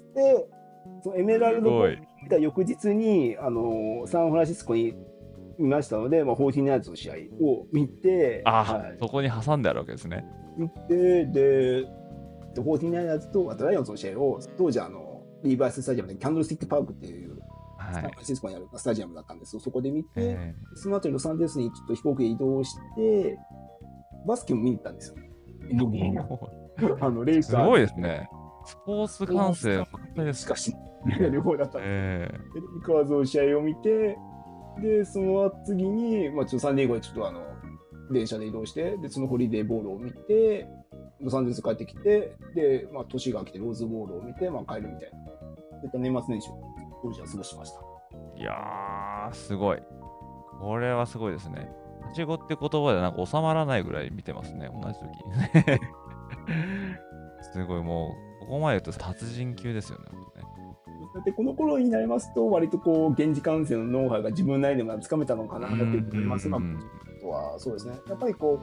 [1.03, 4.95] そのエメラルドボール見た翌日にあのサンフランシスコに
[5.59, 10.25] 見ましたので、まあ、フォーティナイツの試合を見て、あ、はいそこに挟んであるわけですね。
[10.57, 11.87] 見て、で、で
[12.57, 17.38] フォーティナイツとあとライオンズの試合を、当時あの、リーバイススタジアムでキャンドルスティックパークっていう、
[17.79, 18.23] はいサンフラ。
[18.23, 19.61] ンシスコにあるスタジアムだったんですよ。
[19.61, 23.38] そこで見て、えその後にロサンゼルスにちょっと飛行機で移動して、
[24.27, 25.16] バスケも見に行ったんですよ。
[25.70, 28.29] ーあのレイカーズすごいですね。
[28.64, 29.87] スポーツ観戦、
[30.33, 30.75] しかし、
[31.33, 34.16] 両方だったんでえでレイカーズの試合を見て、
[34.81, 37.40] で、その次に、まあ、ちょっとサンディエゴでちょっとあの、
[38.12, 40.66] 電車で移動して、で、そのホリデーボールを見て、
[41.20, 45.18] ロサンゼルス帰ってきて、で、まあ、年が明けてローズボールを見て、まあ、帰るみたいな。
[45.18, 46.62] そういった年末年始を
[47.03, 47.81] 当時は過ごしました。
[48.37, 49.79] ーいやー、すごい。
[50.61, 51.68] これはすごいですね。
[52.02, 55.80] はしごって言葉でなんか収まらないぐらい見てますね、同じ時にね。
[57.52, 60.04] すごい、もう、ここまで言うと達人級ですよね。
[61.24, 66.78] でこの頃になりますと、割とこう、現地観戦のノウハウが自分なりでもつかめたのかなと思いますが、うん
[67.18, 68.60] あとはそうですね、やっぱりこ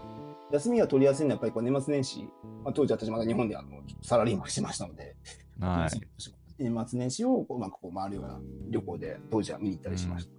[0.51, 2.23] う、休みが取りやすいのは、やっぱりこう年末年始、
[2.63, 3.69] まあ、当時私まだ日本であの
[4.01, 5.15] サラリーマンしてましたので、
[5.59, 5.89] はい。
[6.61, 10.38] 年末年始をうまくこう回るような旅行で、当時は見に行ったりしました。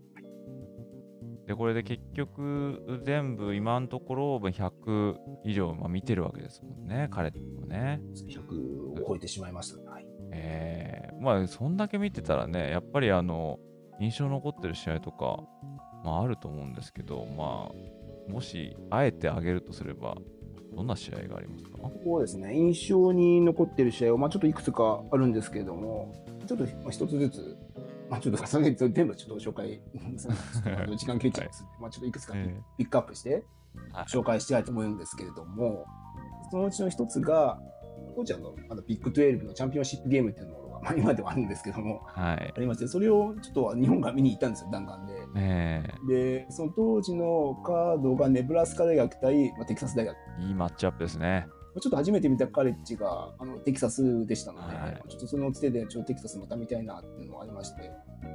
[1.47, 8.01] で、これで結局、全部今のところ100以上、まあ、見てるわけですもんね、彼もね。
[8.15, 9.89] 100を超えてしまいましたね。
[9.89, 13.59] はいえー、まあ、そんだけ見てたらね、やっぱりあの、
[14.01, 15.43] 印象残ってる試合とか、
[16.05, 17.71] まあ、あると思うんですけど、ま
[18.29, 20.17] あ、もし、あえてあげるとすれば、
[20.73, 21.91] どんな試合がありますか？
[22.05, 26.15] そうですね、印象に残ってる試合は、まあ、ちょっといくつかあるんですけれども、
[26.47, 27.59] ちょっとまあ一つずつ、
[28.11, 29.81] まあ、ちょっとさすがに全部ちょっと紹介、
[30.99, 33.45] 時間切れちゃいますので、まあ、ちょっといくつかえピックアップして
[33.93, 35.87] はい紹介したいと思うんですけれども、
[36.51, 37.61] そのうちの一つが、
[38.17, 42.53] 当時あのあのビッグ12のチャンピオンシップゲームっていうのが、まあ、今ではあるんですけども、はい。
[42.57, 45.13] ありまして、それをちょっと日本が見に行ったんですよ、弾丸で。
[45.37, 50.17] えで、その当時のカードがネブラスカ大学対、まあ、テキサス大学。
[50.41, 51.47] ー、いいマッチアップですね。
[51.79, 57.91] ちょっと初めて見たカレッジがあのテキサスでしたので、はいちょっとそのつてでちょっとテキサスまた見たいなっていうのがありまして、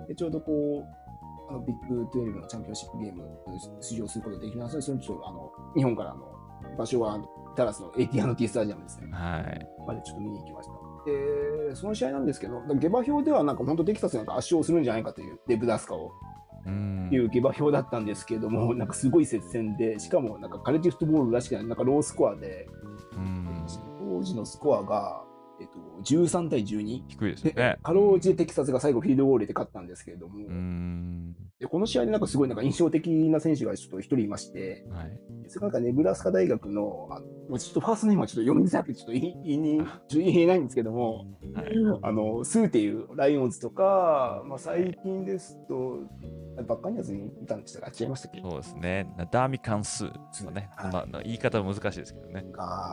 [0.08, 3.24] でちょうどこう、あのビッグ12のチャンピオンシップゲーム
[3.82, 6.36] 出場することができますので、それちょっとあの日本からあの
[6.78, 9.10] 場所はあのダラスの AT&T スタジアムですね。
[9.12, 9.68] はい。
[9.88, 10.74] までちょっと見に行きました。
[11.06, 16.12] で、その試合なんですけど、下馬評ではなんか本当テキサスなんか圧勝するんじゃないかという、デブダスカを
[16.66, 22.95] うんいう下馬評だったんですけども、なんかすごい接戦で、しかもなんかカレッジフットボールらしくない、なんかロースコアで、うん。
[24.00, 25.24] 当時のスコアが、
[25.60, 27.04] えっと、13対12。
[27.08, 27.78] 低いですね。
[27.82, 31.36] かろうじてテキサスが最後フィールドゴールで勝ったんですけれども、うん。
[31.60, 35.18] でこの試合でなんかすごいなんか印象的な選手がちょっと一人いまして、はい。
[35.48, 41.68] それがなんかネブラスカ大学の、あもうちょっとファーストネームはちょっと読みづらくてちょっと言いに言えないんですけども、はい。
[42.02, 46.00] あの、スーっていうライオンズとか、まあ、最近ですと、
[46.64, 48.42] バッカニアーズにいたんでしたか違いましたっけ？
[48.42, 49.14] そうですね。
[49.18, 50.70] ナダーミカンスーね。
[50.76, 52.46] はいまあ、言い方は難しいですけどね。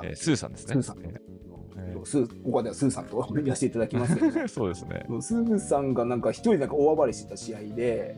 [0.05, 0.75] えースーさんですね。
[0.75, 5.07] スーさんええスーここではスーさんと言わせていただきますけ そうですね。
[5.21, 8.17] スーさんがなんか一人なんか大暴れしてた試合で、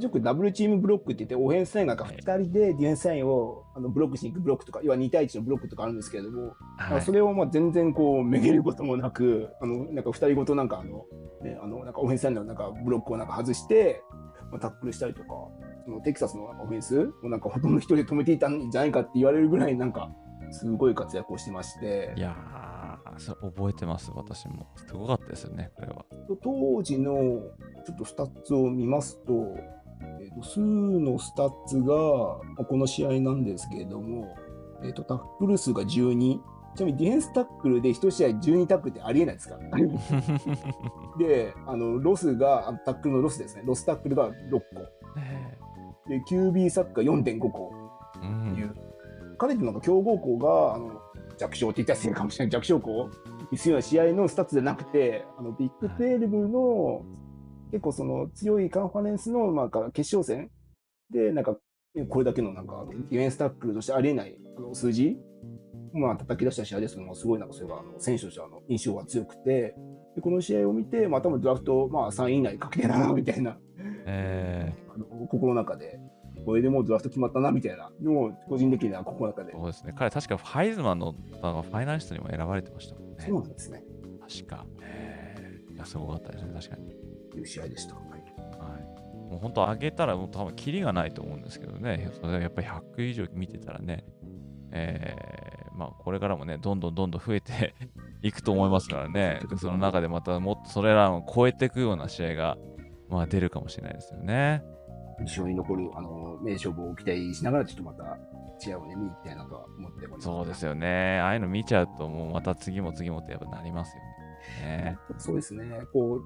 [0.00, 11.06] よくダブルチームブロックって言って、オフェンスラインが2人でディフェンスラインをあのブロックしに行くブロックとか、要は2対1のブロックとかあるんですけれども、まはいあそれをまあ全然こうめげることもなく、あのなんか2人ごとなんかあの、
[11.42, 14.02] ね、あのなんかオフェンスラインのなんかブロックをなんか外して、
[14.50, 15.28] まあ、タックルしたりとか、
[15.84, 20.10] そのテキサスのオフェンスをなんかほとんど一人で止めていたんじゃないかって言われるぐらいなんか、
[20.50, 24.66] すごい活躍をしてましてい、やー、それ覚えてます、私も。
[24.76, 26.04] すごかったですよね、これは。
[26.42, 27.12] 当時の
[27.84, 29.32] ちょっとスタッツを見ますと、
[30.20, 34.36] えー、と数のスタッツがまあこの試合なんですけれども、
[34.82, 36.38] えー、とタックル数が12。
[36.76, 39.56] ちなみにディフェンスタックルで1試合12タックルってありえないですか？
[39.56, 39.78] ら。
[41.18, 43.62] で、あのロスが、あタックルのロスですね。
[43.66, 45.18] ロスタックルが6個。
[45.18, 45.58] ね
[46.08, 47.72] で、QB サッカー4.5個
[48.22, 48.66] えうっていう。
[48.68, 48.74] ん、
[49.38, 51.00] 彼ってなんか強豪校があの
[51.36, 53.10] 弱小って言ったら失礼かもしれない弱小校
[53.50, 57.02] にするような試合のスタッツじゃなくてあのビッグ12の
[57.70, 60.50] 結構その強いカンファレンスのなんか決勝戦
[61.10, 61.56] でなんか
[62.08, 64.38] これだけのなんかディフェンスタックルとしてありえない
[64.72, 65.18] 数字
[65.96, 69.74] まあ叩き出した試合ですけどもすごいなんかそれがあの選手としてあの印象が強くて
[70.14, 73.58] でこの試合を見てまあ多分ドラフトまあ3位以内に確定だなみたいな
[74.06, 75.98] えあの心の中で
[76.44, 77.90] これでもうドラフト決まったなみたいな
[78.48, 79.94] 個人的には心の中でー、そうですね。
[79.96, 83.16] 彼、確かファイズマンのあのファイナリストにも選ばれてましたもんね。
[83.18, 83.82] そうなんですね。
[84.20, 84.64] 確か。
[84.80, 85.36] えー
[85.76, 86.90] いや、すごかったですね、確かに。
[87.30, 87.94] という試合でした。
[87.96, 94.06] はいはい、もう本当、上げたら、もう多分、キリがないと思うんですけどね、それやっぱり100以上見てたらね、
[94.72, 97.74] えーまあ、これからもね、どんどん どんどん 増えて
[98.22, 102.56] いくと思いますからね、その中でまたもっとそれらを超えていくような試合が、
[103.08, 104.62] まあ、出るかもしれないですよね。
[105.20, 108.18] 印象に残るあの名勝負を期待しながら、ちょっとまた
[108.58, 110.24] 試合を、ね、見に行きたいなとは思っております。
[110.24, 111.20] そうですよね。
[111.20, 114.02] ああいうの見ちゃうと、もうまた次も次もってやっぱなりますよ
[114.66, 114.98] ね。
[115.18, 115.64] そうですね。
[115.92, 116.22] こう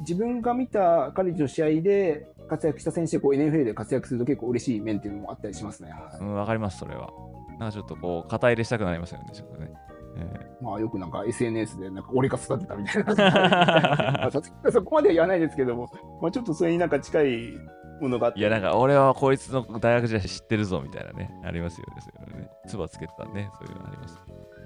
[0.00, 5.90] 自分が見た彼女の試合で活躍した選手でこう NFL で活躍すると結構嬉しい面っていうのもあったりしますね。
[5.90, 7.10] はいうん、わかります、それは。
[7.58, 9.72] なんかちょっとこう、肩入れしたくなりますよね、ちょっとね。
[10.18, 14.30] えまあよくなんか SNS でなんか俺が育てたみたいな
[14.72, 15.90] そこまでは言わないですけども、
[16.22, 17.52] まあ、ちょっとそれになんか近い
[18.00, 18.38] ものがあって。
[18.38, 22.50] ーいや、なんか俺はこいつの大学時代知ってるぞみたいなね、ありますよね、そういうのね。
[22.66, 24.18] つばつけてたね、そういうのあります。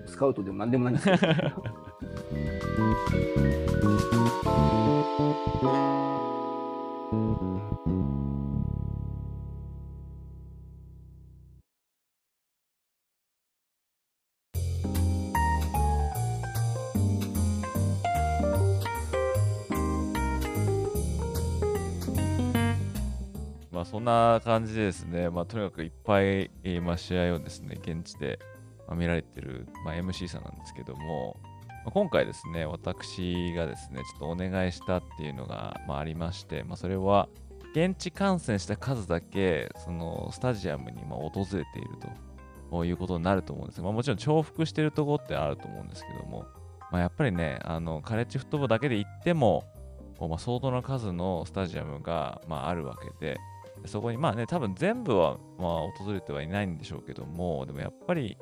[0.07, 1.27] スカウトでもなんでもないんですけど。
[23.81, 28.39] まあそんな感じでですね、まあとにかくいっぱい、えまあ、試合をですね、現地で、
[28.87, 37.31] ま、見られてる、まあ、MC さんなんですけども、まあ、今回ですね、私がですね、ちょっとお願いしたっていうのが、まあ、ありまして、まあ、それは、
[37.73, 41.89] 現地観戦した数だけ、そのスタジアムにま訪れている
[42.71, 43.81] ということになると思うんです。
[43.81, 46.45] まあ、もちろん重複してるところってあると思うんですけども、
[46.93, 49.65] まあ、やっぱりね、あのカレッジフットボールだけで行っても、
[50.29, 53.39] まあ、相当な数のスタジアムが、まあ、あるわけで、
[53.87, 58.37] そこにまあね、多分全部は、まあ、訪れてはいないんでしょうけども、でもやっぱり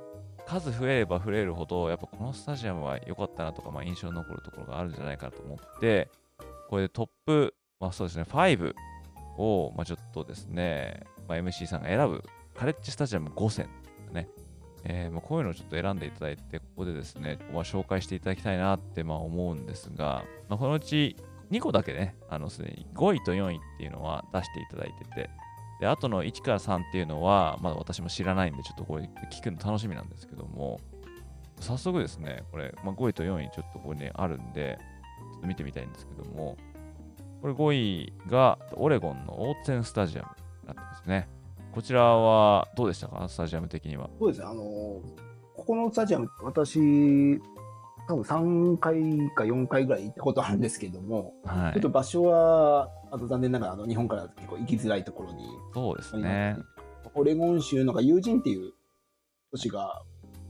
[0.47, 6.11] 数増えれば増えるほど、やっぱこのスタジアムは良かったなとか、まあ、印象に残るところがあるんじゃないかと思って、
[6.69, 8.75] これでトップ、まあそうですね、5
[9.37, 12.23] を、まあ、ちょっとですね、まあ、MC さんが選ぶ
[12.55, 13.69] カレッジスタジアム5選
[14.13, 14.29] ね、
[14.85, 21.17] えーまあ、こういうのをちょっと選んでいただいて、ここでですね、まあ、紹介していただきたいなってまあ思うんですが、まあ、このうち
[21.51, 25.31] 2個だけね、あのすでに5位と4位っていうのは出していただいてて、
[25.81, 30.81] で、あとの1から3っていうのは、まだ私も知らないんで、ちょっとこれ聞くの楽しみなんですけども、
[31.61, 34.79] 早速ですね、これ、まあ、5位と4位ちょっとここに、あるんで、
[35.33, 36.57] ちょっと見てみたいんですけども、
[37.41, 40.29] これ5位がオレゴンのオーツェンスタジアム
[40.63, 41.29] になってますね。
[41.73, 43.29] こちらはどうでしたか？
[43.29, 44.11] スタジアム的には。
[44.19, 45.03] そうですね、あのこ
[45.65, 47.41] このスタジアム、私、
[48.09, 51.91] 多分3回か4回ぐらい行ったことあるんですけども、はいちょっと。
[51.91, 55.45] 場所は、あと残念ながらあの日本から結構行きづらいところに
[55.75, 56.57] そうですね。
[57.15, 58.73] オレゴン州のがユージンっていう
[59.51, 60.03] 都市が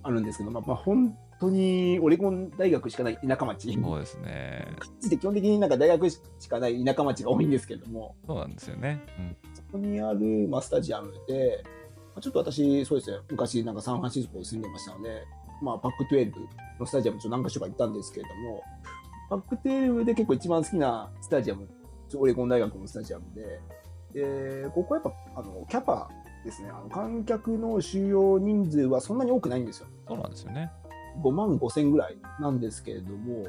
[0.05, 3.73] あるんですけど、まあ、まあ本当にオレゴン大学しかない田舎町。
[3.73, 4.69] そうですね。
[5.11, 9.01] 基本的になんか大学しかない田舎町が多いんですけども、そうなんですよね。
[9.19, 9.37] うん。
[9.53, 11.65] そこにある、まあ、スタジアムで、
[12.15, 15.25] まあちょっと私、そうですね、昔なんかサンフランシスコに住んでましたので、
[15.63, 16.33] まあ、パック12
[16.79, 18.63] のスタジアムちょっと何か所か行ったんですけれども、
[19.31, 21.69] パック12で結構一番好きなスタジアム
[22.17, 23.61] オレゴン大学のスタジアムで、
[24.13, 26.09] でここはやっぱあのキャパ
[26.45, 29.89] ですね、あの観客の収容人数はそんなに多くないんですよ。
[30.07, 30.71] そうなんですよね。
[31.23, 33.43] 5万5千ぐらいなんですけれども、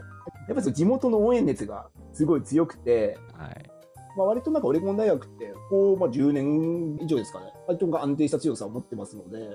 [0.48, 3.72] やっぱり地元の応援熱がすごい強くて、はい。
[4.18, 9.50] まあ、割となんかオレゴン大学って、こう、まあ、10年以上ですかね、割と安定した強さを持ってますので、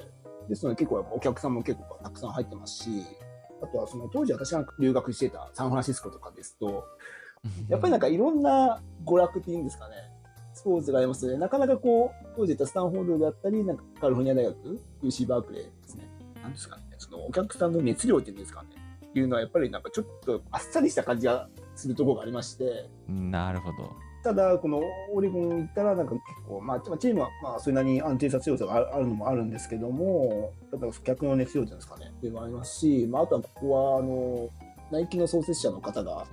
[0.49, 2.91] ですので結構お客さんも結構たくさん入ってますし、
[3.63, 6.85] あとはその当時私が留学してたサンフランシスコとかですと、
[7.69, 9.95] やっぱりなんかいろんな娯楽っていうんですかね、
[10.53, 16.09] スポーツがありますので、なかなかこう、当時言ったスタンフォードであったり、なんかカリフォルニア大学、UC バークレーですね、
[16.43, 18.69] なんですかね、そのお客さんの熱量っていうんですかね、
[19.07, 23.93] っていうのはやっぱりなんかちょっとあっさりした感じがするところがありまして、なるほど。
[24.25, 24.83] ただ、この
[25.13, 34.49] オレゴン行ったら、なんか結構、まあ、チームはまあそれなりに安定した強さがあるのもあるんですけども、ただ、客の熱量っていうんですかね、っていうのもありますし、まあ、あとはここは、あの、
[34.91, 36.27] ナイキの創設者の方が。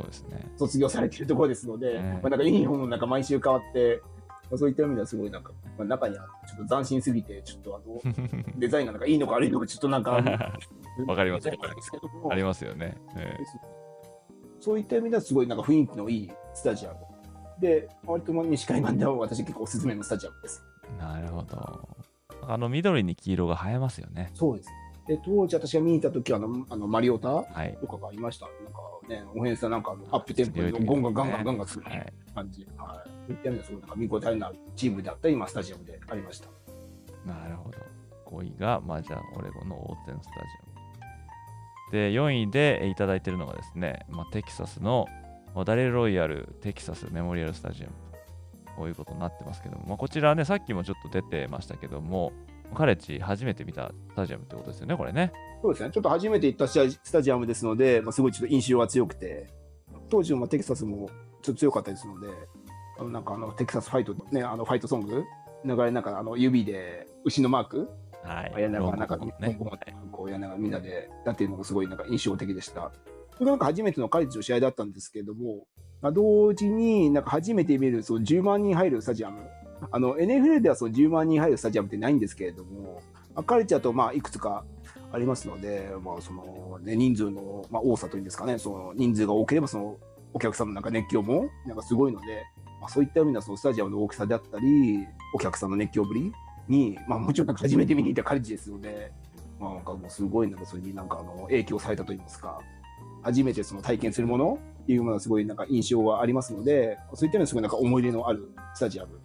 [0.58, 4.02] 卒業されているところですので、うんまあ、なんかユニフォームもなんか毎週変わって、
[4.50, 8.14] まあ、そういった意味ではすごいなんか、まあ、中にはちょっと斬新すぎて、ちょっとあの、
[8.56, 10.12] デザインがなんかいいのか悪いのか、ちょっとなんか、
[11.08, 11.50] わかります
[12.30, 12.96] ありますよね。
[13.18, 13.58] えです
[14.62, 16.98] そういった意味ではすごいなんか雰囲気のいいスタジアム。
[17.62, 20.64] で、割と西海岸では私結構おすすめのスタジアムです。
[20.98, 21.88] えなるほど。
[22.48, 24.32] あの緑に黄色が映えますよね。
[24.34, 24.70] そうです。
[25.08, 27.78] で、当時私が見に行った時はあの、あのマリオタはい。
[27.80, 28.48] とかがいました。
[28.48, 32.14] なんかね、オフェンスはなんかアップテンポでゴンガンガンガンガンガンするはい。
[32.34, 32.68] 感じ。
[32.78, 33.10] はい。
[33.28, 36.48] そういった意味ではすごいなんか見応えのあるチームであったり、今スタジアムでありました。
[37.26, 37.78] なるほど。
[38.38, 41.92] 5位が、まあ、じゃあ、オレゴンの大手のスタジアム。
[41.92, 45.21] で、4位でえいただいているのがですね、まあ、テキサスのまあ
[45.66, 52.32] ダレル・ロイヤルテキサスメモリアルスタジアムとこういうことになってますけども、まあ、こちらね、さっきもちょっと出てましたけども、
[52.74, 55.32] カレッジ初めて見たスタジアムってことですよね、これね。
[55.62, 55.92] そうですね。
[55.92, 59.48] ちょっと初めて行ったスタジアムですので、まあ、すごいちょっと印象が強くて、
[60.10, 61.10] 当時のまあテキサスも
[61.42, 62.28] ちょっと強かったですので、
[63.00, 65.24] あのなんかあのテキサスファイト、ね、あのファイトソング、
[65.66, 67.90] 流れなんかあの指で牛のマーク、
[68.24, 68.62] はい。
[68.62, 69.58] やりながら、なんか、ね
[70.12, 72.92] こうやりながらみんなで、だっていうのがすごいなんか印象的でした。
[73.42, 75.66] これがなんか初めてのカレッジの試合だったんですけれども、
[76.00, 79.42] まあ、同時になんか初めて見るその10万人入るスタジアム。
[79.92, 83.02] あの NFL ではその10万人入るスタジアムってないんですけれども、
[83.34, 84.64] まあ、カレッジだとまあいくつか
[85.12, 89.98] ありますので、まあそのね、人数のまあ多さというんですかね、その人数が多ければその
[90.36, 92.44] お客さんのなんか熱狂もなんかすごいので、
[92.80, 95.00] まあ、そういった意味ではそのスタジアムの大きさであったり、
[95.34, 96.32] お客さんの熱狂ぶり
[96.68, 99.12] に、まあ、もちろんなんか初めて見に行ったカレッジですので、
[99.60, 102.60] まあ、なんかもうすごいなんかそれになんかあの影響されたといいますか、
[103.24, 109.20] 初めてその体験するものっていうものがすごいなんか印象がありますので、そういった意味ですごいなんか思い入れのあるスタジアム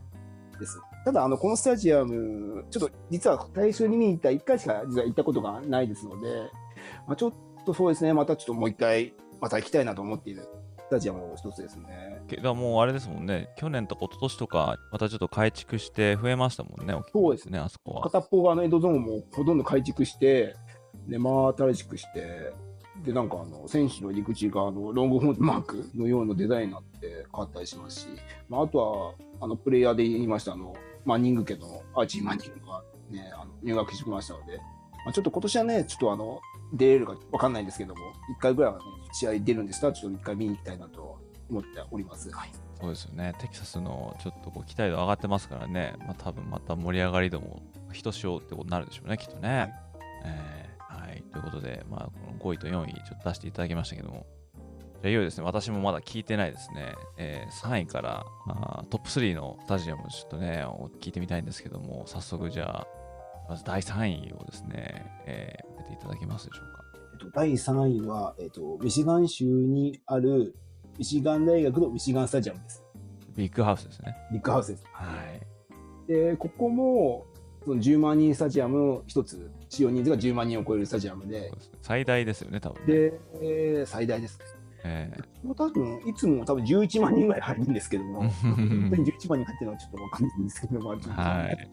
[0.59, 0.81] です。
[1.05, 6.51] ただ、あの、このスタジアム、ちょっと実は最初に見に行った1回しか実は行ったことがないですので、
[7.07, 7.33] まあ、ちょっ
[7.65, 12.23] とそうですね、またちょっともう一回、また行きたいなと思っているスタジアムの一つですね。
[12.29, 18.03] けどもうあれですもんね、去年とか一昨年とか、またちょっと改築して増えましたもんね、そうですね、あそこは。
[18.03, 20.55] 片っぽがあのエンドゾーンもほとんど改築して、
[21.09, 22.53] で、真新しくして、
[23.05, 28.07] で、なんかあの、選手の入り口があの、ロングホーンマークのようなデザインになって変わったりしますし、
[28.49, 34.59] まあ、あとは、あの、プレイヤーで言いました、あの、マンニング家のアーチー・マンニングがね、あの入学してきましたので、
[35.05, 36.41] まあ、ちょっと今年はね、ちょっとあの、
[36.73, 38.01] 出れるかわかんないんですけども、
[38.37, 42.31] 一回ぐらいはね、試合出るんでしたら、ちょっと一回見に行きたいなと思っております。
[42.31, 42.51] はい。
[42.81, 49.49] そうですよね、テキサスのちょっとこう期待度上がってますからね、まあ多分また盛り上がり度もひとしおってことになるでしょうね、きっとね。
[49.49, 49.73] はい。
[50.25, 50.31] えー。
[50.31, 50.56] はい、
[51.23, 54.27] ということで、まあ、この5位と4位ちょっと出していただきましたけども、
[55.03, 60.65] じゃあいよいよですね、私もまだ聞いてないですね、えー3位からあートップ3のスタジアムをちょっとね、
[61.01, 62.87] 聞いてみたいんですけども、早速じゃあ、
[63.49, 66.85] まず第3位をですね、えー、出ていただけますでしょうか。
[67.13, 70.57] えっと、第3位は、えっと、ミシガン州にある
[70.99, 72.83] ミシガン大学のミシガンスタジアムです。
[73.37, 74.17] ビッグハウスですね。
[74.33, 74.85] ビッグハウスです。
[74.93, 75.05] は
[76.09, 76.11] い。
[76.11, 77.27] で、ここも、
[77.65, 81.53] その10万人スタジアムの一つ、使用人数が10万人を超えるスタジアムで。
[81.83, 82.93] 最大ですよね、多分ね。
[82.93, 84.39] で、えー最大です。
[84.39, 84.47] ね。
[84.85, 85.47] え。
[85.47, 91.57] もう多分、いつも多分11万人ぐらい入るんですけども、う ん本当に11万人入ってるのはちょっとわかんないんですけども、はい。
[91.57, 91.69] で。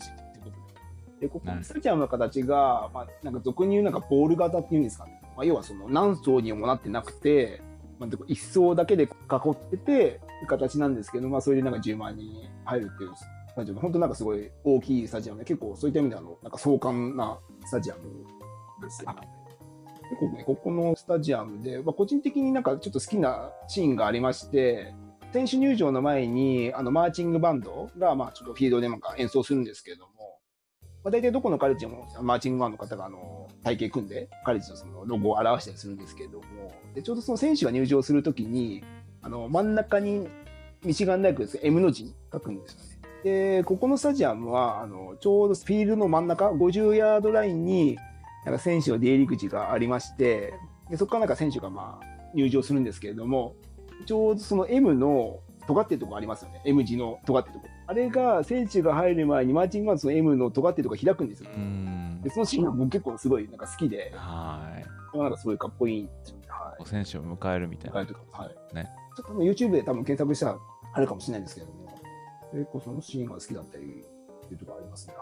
[1.22, 5.22] で、ここのスタジアムの形が、まあ、なんか俗に言うなんかボール型っていうんですかね。
[5.38, 7.62] まあ、要はその何層にもなってなくて、
[8.00, 12.30] まあ、一層だけで囲ってて、形なんですけど、まあ、それでなんか10万人
[12.66, 13.12] 入るっていう
[13.54, 18.02] スタジアム、本当なんかすごい大きいスタジアムで、結構そういった意味であの、なんか壮観なスタジアム
[18.82, 19.06] です。
[19.06, 24.94] 結構ね、ここのスタジアムで、まあ、個人的になんかちょっと好きなシーンがありまして、
[25.32, 30.14] 選手入場の前に、あの、マーチングバンドが、まあ、ちょっとフィールドでなんか演奏するんですけれども、
[31.04, 38.84] まあ、大体どこのカレッジも、マーチングバンドの方が、あの、体系組んで、カレッジのそのロゴを表したりするんですけれども、で、ちょうどその選手が入場するときに、
[39.22, 40.28] あの、真ん中に
[40.84, 42.93] ミシガン大学です M の字に書くんですよね。
[43.24, 47.98] で、ここのスタジアムは、あの、ちょうどフィールドの真ん中、50ヤードラインに、
[48.46, 50.54] なんか選手の出入り口がありまして、
[50.90, 53.56] でそこからなんか選手がまあ入場するんですけれども、
[54.06, 56.62] ちょうどその M の尖ってるとこありますよね。
[56.66, 57.68] M 字の尖ってるとこ。
[57.88, 61.58] あれが選手が入る前にマーチングバンドの M の尖ってるとこ開くんですよう。
[61.58, 62.30] んで、。
[62.30, 64.62] そのシーンが僕結構すごいなんか好きで、は
[65.14, 65.18] い。
[65.18, 66.44] なんかすごいかっこいいんですよね。
[66.50, 67.98] はい選手を迎えるみたいな。
[68.00, 68.76] はい。
[68.76, 70.58] ねちょっと YouTube で多分検索したら
[70.94, 71.83] あるかもしれないんですけども、
[72.54, 75.14] 結構そのシーンが好きだったりっていうところありますね。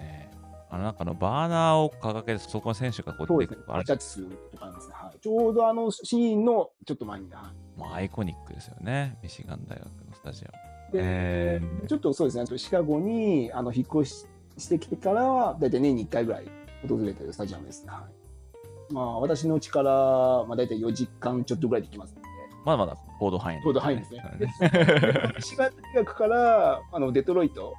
[0.00, 0.30] ね
[0.68, 3.46] あの、なんかあの、バーナーを掲げて、そこの選手がこう出。
[3.46, 4.94] てくるあれジャッジするとかありますね。
[4.96, 5.18] はい。
[5.20, 9.18] ちょうどあのシーンのちょっと前に、はいもうアイコニックですよね。
[9.22, 10.52] ミシガン大学のスタジアム。
[10.92, 14.26] で、えーちょっとそうですね、シカゴにあの引っ越し
[14.58, 16.50] してきてからは、大体年に1回ぐらい
[16.86, 17.90] 訪れてるスタジアムですね。
[17.90, 18.08] は
[18.90, 22.28] い、まあ、私のうちから、まあ、大体4時間ちょっとぐらいで行きますので、
[22.64, 25.72] まだまだ行動範囲、行動範囲ですねはいミシガン大
[26.04, 27.74] 学から あのデトロイト、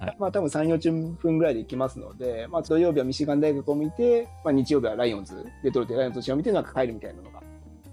[0.00, 7.42] はいまあ多分3、40分ぐらいで行きますので、まあ、土曜日はミシガン大学を見て、まあ、日曜日はライオンズ、デトロイトでライオンズの試合を見て、なんか帰るみたいなのが、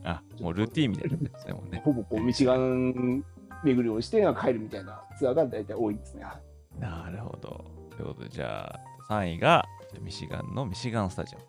[0.04, 1.82] あ、もうルーティーンみたいなですね、もうね。
[1.86, 3.24] ほぼこうミシガン
[3.64, 6.24] 巡りをして、なんか帰るみたいなツアーが大体多いですね。
[6.24, 7.66] はいなるほど。
[7.96, 8.74] ということで、じゃ
[9.10, 9.66] あ、3位が
[10.02, 11.46] ミシガンのミシガンスタジアム。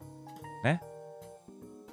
[0.64, 0.82] ね。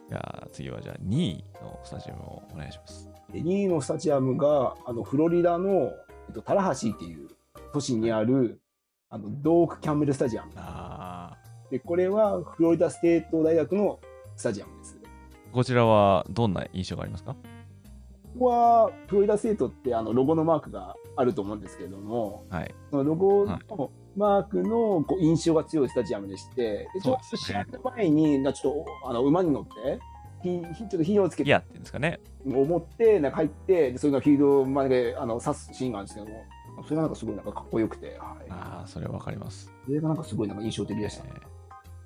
[0.10, 3.10] じゃあ、次はじゃあ2位のスタジアムをお願いします。
[3.32, 5.92] で2位のスタジアムがあのフロリダの、
[6.28, 7.30] えっと、タラハシーっていう
[7.74, 8.62] 都市にある
[9.10, 10.52] あのドーク・キャンベルスタジアム。
[10.56, 11.38] あ
[11.70, 14.00] でこれはフロリダステート大学の
[14.36, 14.98] スタジアムです。
[15.04, 17.34] ーこちらはどんな印象がありますか？
[17.34, 22.76] ここはフロリダステートってあのロゴのマークがあると思うんですけれどもはい。
[22.92, 28.74] そのロゴはいのマークのこう印象が強いスタジアムでしてでちょっと試合の前になちょっ
[29.04, 30.00] とあの馬に乗って
[30.48, 32.20] ひひちょっと火をつけてギアっていうんですかね。
[32.46, 36.46] 思ってなんか入ってでそれがフィールドまであの刺すシーンがあるんですけども
[36.84, 38.18] それがなんかすごいなんかかっこよくて、はい、
[38.50, 39.72] ああ、それはわかります。
[39.86, 41.26] それがなんかすごいなんか印象的でした。
[41.26, 41.32] え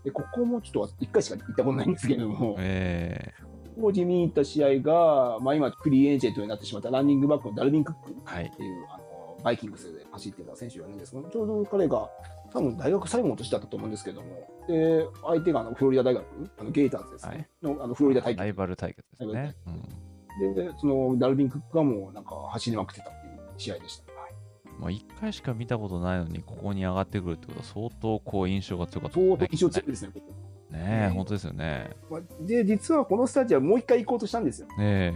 [0.05, 3.33] で、ここもちょっと1回しか行ったことないんですけれどもー、え
[3.79, 8.51] 当時見に行った試合が、まあ、今、フリーエージェントになってしまったランニングバックのダルビン・クックっーはい。
[8.51, 12.09] ていうあのバイキングスで走ってた選手がいるんですけど、ちょうど彼が
[12.53, 16.25] 多分大学最後の年だったと思うんですけども、で相手があのフロリダ大学、
[16.59, 19.55] あのゲーターズですね、のあのフロリダ大会ライバル対決ですね。
[19.67, 24.13] うんで、そのダルビン・クックがもうなんか走りまくってたっていう試合でした。
[24.13, 24.31] はい
[24.79, 29.25] まあ、1回しか見たことないのに、ここに上がってくるってことは、相当こう印象が強かったね。
[29.27, 30.33] 相当印象強いですね、ここ
[30.71, 31.89] ねえ、本当ですよね。
[32.09, 34.67] まあで、実はこのスタジアムもう一回行こうとしたんですよ。
[34.77, 35.13] ねえ。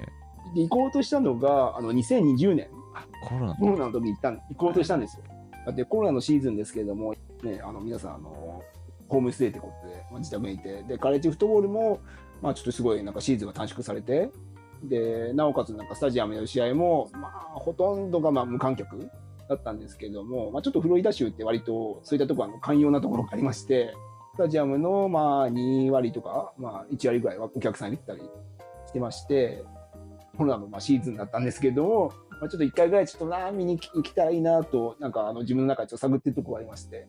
[0.53, 5.23] で行こうとしたのが、あの2020年、あ、コロナの時に行ったん行こうとしたんですよ。
[5.65, 8.63] だってコロナのシーズンですけれども、ね、あの皆さんあの、
[9.07, 11.99] ホームステイってことで、まあ、自宅にいて、で、カレッジフットボールも、
[12.41, 14.29] まあ、ちょっとすごいなんかシーズンが短縮されて、
[14.83, 19.09] で、なおかつなんかスタジアムでの試合も、まあ、ほとんどがまあ無観客
[19.49, 23.93] だったんですけれども、まあ、ちょっとフロリダ州って割とそういったところは寛容なところがありまして、
[24.35, 28.21] スタジアムのまあ2割とか、まあ、1割ぐらいはお客さん入れてたり
[28.87, 29.63] してまして、
[30.37, 37.07] コロナのまあシーズンだったんですけれども、まあ、ちょっと1回ぐらいちょっとな見に行きたいなと、なんかあの自分の中でちょっと探ってるところがありまして、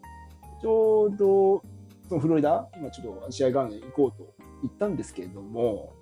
[0.60, 1.62] ちょうど
[2.08, 5.92] そのフロリダ、今ちょっと試合があるので行こうと言ったんですけれども、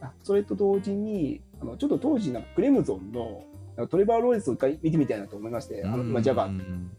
[0.00, 3.44] あそれと同時に、あのちょっと当時なんかクレムゾンの
[3.88, 6.50] トレバー・ローレンスを一回見てみたいなと思いまして、あのまあ、ジャガー。
[6.50, 6.90] うん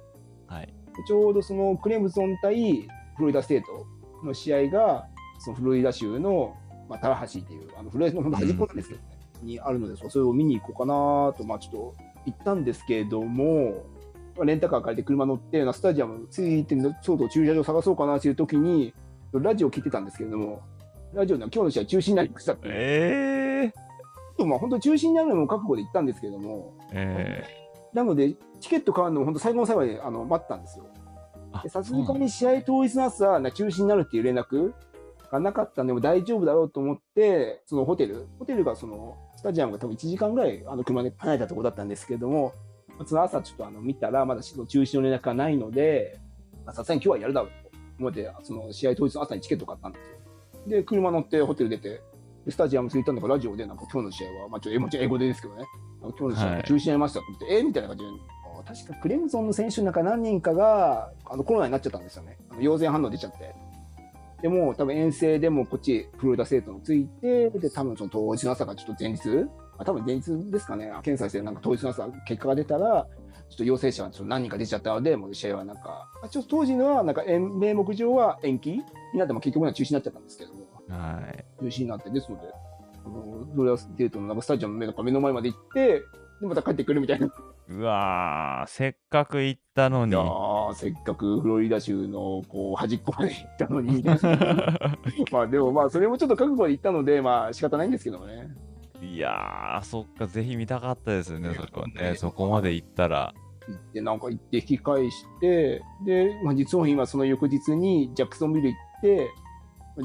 [0.48, 0.74] はい。
[1.06, 3.86] ちょうどそのクレムゾン対フロリダステート
[4.26, 5.08] の試合が、
[5.40, 6.56] そのフロリダ州の、
[6.90, 13.86] まあ、タラハシーっていう、あのフロリダの端っこなんですけどね、にあるので、それを見に行こうかなと、まあ、ちょっと行ったんですけれども、
[14.38, 18.94] まあレンタカー借りて車乗って、スタジアムついてるちょうど駐車場探そうかなという時に、
[19.34, 20.62] ラジオ聞いてたんですけれども、
[21.14, 22.62] ラジオでは今日の試合中止になりましたって。
[22.66, 27.44] えー、まあ本当中止になるのも覚悟で行ったんですけれども、え
[27.94, 30.86] なので、チケット買うのも本当最後の最後まであの待ったんですよ。
[31.70, 34.74] さすがに試合当日の朝、な中止になるっていう連絡
[35.32, 42.54] がなかったんで、もう大丈夫だろうと思って、そのホテル、ホテルがそのスタジアムが多分1時間ぐらいあの車で離れたところだったんですけれども、
[43.06, 46.20] その朝ちょっとあの見たら、まだ中止の連絡がないので、
[46.66, 50.18] まあさすがに今日はやるだろうと思って、その試合当日の朝にチケット買ったんですよ。
[50.68, 52.02] で、車乗ってホテル出て、
[52.46, 55.64] でスタジアム着いたのがラジオで、なんか今日の試合は、まあちょっと英語英語でですけどね、
[56.02, 58.10] 今日の試合は中止になりましたって言って、えみたいな感じで、
[58.60, 62.38] あ確かクレムゾンの選手の中何人かがあのコロナになっちゃったんですよね。
[62.50, 63.56] あの陽性反応出ちゃって。
[64.42, 69.48] でも、多分遠征でもこっち、フロリダ生徒のついて、で、多分その当日の朝がちょっと前日、
[69.80, 73.08] あ多分前日ですかね、検査して、なんか当日の朝、結果が出たら、
[73.50, 78.84] ちょっと陽性者がちょっと何人か出ちゃったので、もう試合はなんか、あちょっと当時のは、なんか、延名目上は延期に
[79.16, 81.46] なっても結局は中止になっちゃったんですけども、はい。
[81.64, 82.44] 中止になって、ですので、
[83.06, 86.04] あのドレアステートのなんかスタジアムの目なんか目の前まで行って、
[86.40, 87.30] でまた帰ってくるみたいな。
[87.70, 90.12] うわー、せっかく行ったのに。
[90.12, 94.04] いやーせっかくフロリダ州のこう端っこまで行ったのに。
[95.32, 98.50] まあでもまあそれもちょっと覚悟で行ったので、まあ仕方ないんですけどもね。
[99.02, 102.16] いやー、そっか、ぜひ見たかったですよね、そこね。
[102.16, 103.34] そこまで行ったら。
[103.68, 109.30] 行って、なんか行って引き返して、で、まあ実は今その翌日にジャクソンビル行って、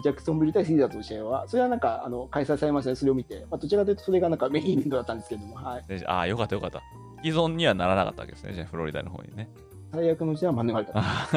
[0.01, 3.47] ジャクソンビル対シーザーズの試合は、それはなんかあの開催されましたね、それを見て。
[3.51, 5.84] まあどちらかというとそれがなんかメインイベントだったんですけども、はい。
[5.86, 6.82] であー、よかったよかった。
[7.22, 9.49] 既存にはならなかったわけですね、じゃあフロリダの方にね。
[9.93, 10.93] 最悪のうちは免れた。
[10.95, 11.28] あ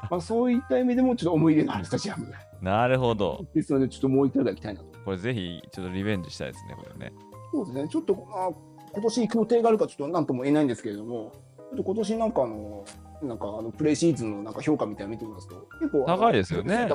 [0.10, 2.26] まあそういった意味でもちょっと思い入れのあるスタジアム
[2.60, 3.46] なるほど。
[3.54, 4.86] ですので、ちょっともう一回い行きたいなと。
[5.04, 7.12] これぜひ、ちょっとリベンジしたいですね、これね。
[7.52, 8.50] そうですね、ちょっと、まあ、
[8.92, 12.84] 今年行く予定があるかちょっと何とも言えないんですけれども、ちょっと今年なんかあの、
[13.28, 16.88] なんかあのプレシーズンのなんか評価みたいなの見てみますと、結構高いですよね、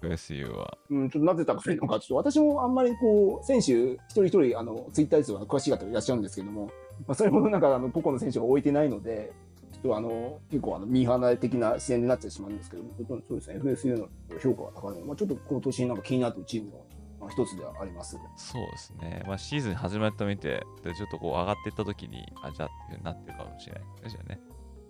[0.00, 0.78] FSU は。
[0.90, 6.66] うん、ちょっとなぜ高いのか、ちょっと私もあんまりこう、選手一人一人、あの、ツイッターですは詳しい方いらっしゃるんですけども、
[7.06, 9.32] まあ、それほどなんか、あの、個々の選手が置いてないので、
[9.72, 12.90] ちょっとあの、結構あの、ミーハーな的な視点になってしまうんですけども、
[13.28, 14.08] そうですね、FSU の
[14.40, 16.86] 評価が高いので、まあ、ちょっと今年なんか気になっているチームの、
[17.20, 18.18] まあ、一つではあります。
[18.36, 19.22] そうですね。
[19.26, 24.10] まあ、シーズン始まったみて、でちょっとこう上がっていったときに、あ、じゃあっていうなってるかもしれないですね。
[24.10, 24.47] じゃあね。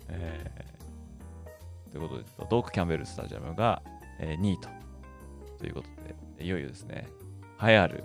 [0.08, 3.82] えー、ということで、ドーク・キャンベルスタジアムが、
[4.20, 4.68] えー2位と。
[5.58, 5.88] ということ
[6.38, 7.08] で、いよいよですね、
[7.62, 8.04] 栄えある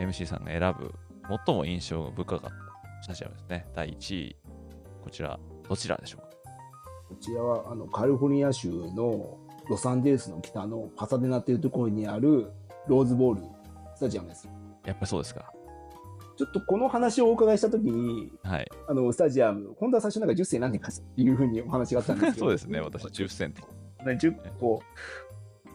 [0.00, 0.92] MC さんが選ぶ
[1.46, 2.50] 最も印象深かった
[3.02, 3.66] スタジアムですね。
[3.74, 4.36] 第1位、
[5.04, 6.26] こちら、どちらでしょうか？
[7.08, 12.50] こちらはあのカリフォルニア州のロサンゼルスの北のパサデナというところにある
[12.88, 13.42] ローズボール
[13.94, 14.48] スタジアムです。
[14.84, 15.51] やっぱりそうですか。
[16.42, 18.68] ちょっとこの話をお伺いしたときに、はい。
[18.88, 23.62] あのスタジアム、本当は最初なんか10世なんでかっていうふうにお話があったんですけど、そうですね、私、10セント。
[24.04, 24.82] ね10個、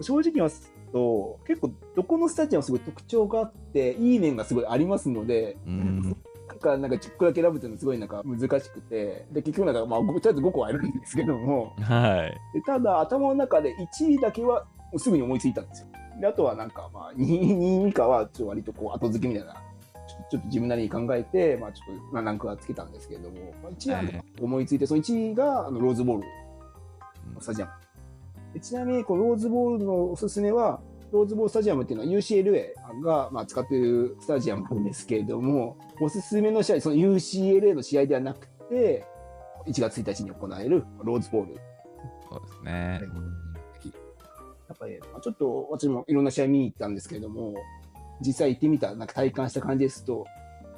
[0.01, 6.01] 正直言いますと、結構どこのスタジアムすごい特徴があって、いい面がすごいありますので、うん。
[6.47, 12.57] なんかなんか10個だけ選ぶっていうのはすごいなんか難しくて、で結局なんかまあごとりあえず5個はあるんですけども、はい。
[12.57, 14.65] でただ頭の中で1位だけは
[14.97, 15.87] すぐに思いついたんですよ。
[16.19, 17.41] であとはなんかまあ2位
[17.83, 19.61] 2位以下はちょっと割とこう後付けみたいな。
[20.29, 26.27] ちょっと自分なりに考えて、まあ、ちょっとランクはつけたんですけれども、まあ、1位思いついて、その1位があのローズボール。
[27.33, 27.71] のスタジアム。
[28.53, 30.79] でちなみにこのローズボールのおすすめは、
[31.11, 39.05] ローズボールスタジアムっていうのは UCLA が、まあ、使っているスタジアムなんですけれども、おすすめの試合、その UCLA の試合ではなくて、
[39.67, 41.55] 1月1日に行われるローズボール。
[42.29, 43.01] そうですね。
[44.67, 47.53] やっぱり、まあちょっと私もいろんな試合見に行ったんですけれども、
[48.21, 50.25] 実際行ってみた、なんか体感した感じですと、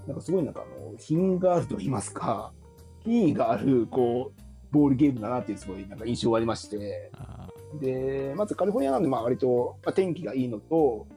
[0.07, 2.51] なんかすごいなんかあの、品があると言いますか、
[3.03, 11.07] 品位がある、こう、ボールゲームだなっていうすごいなんか印象がありまして、あで、まずカリフォルニアなんで、まあ割と、まあ、天気がいいのと、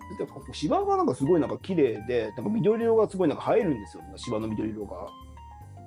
[0.52, 5.06] 芝がなんかすごいなんか綺麗で、なんか緑色がすごいなんか映えるんですよ、芝の緑色が。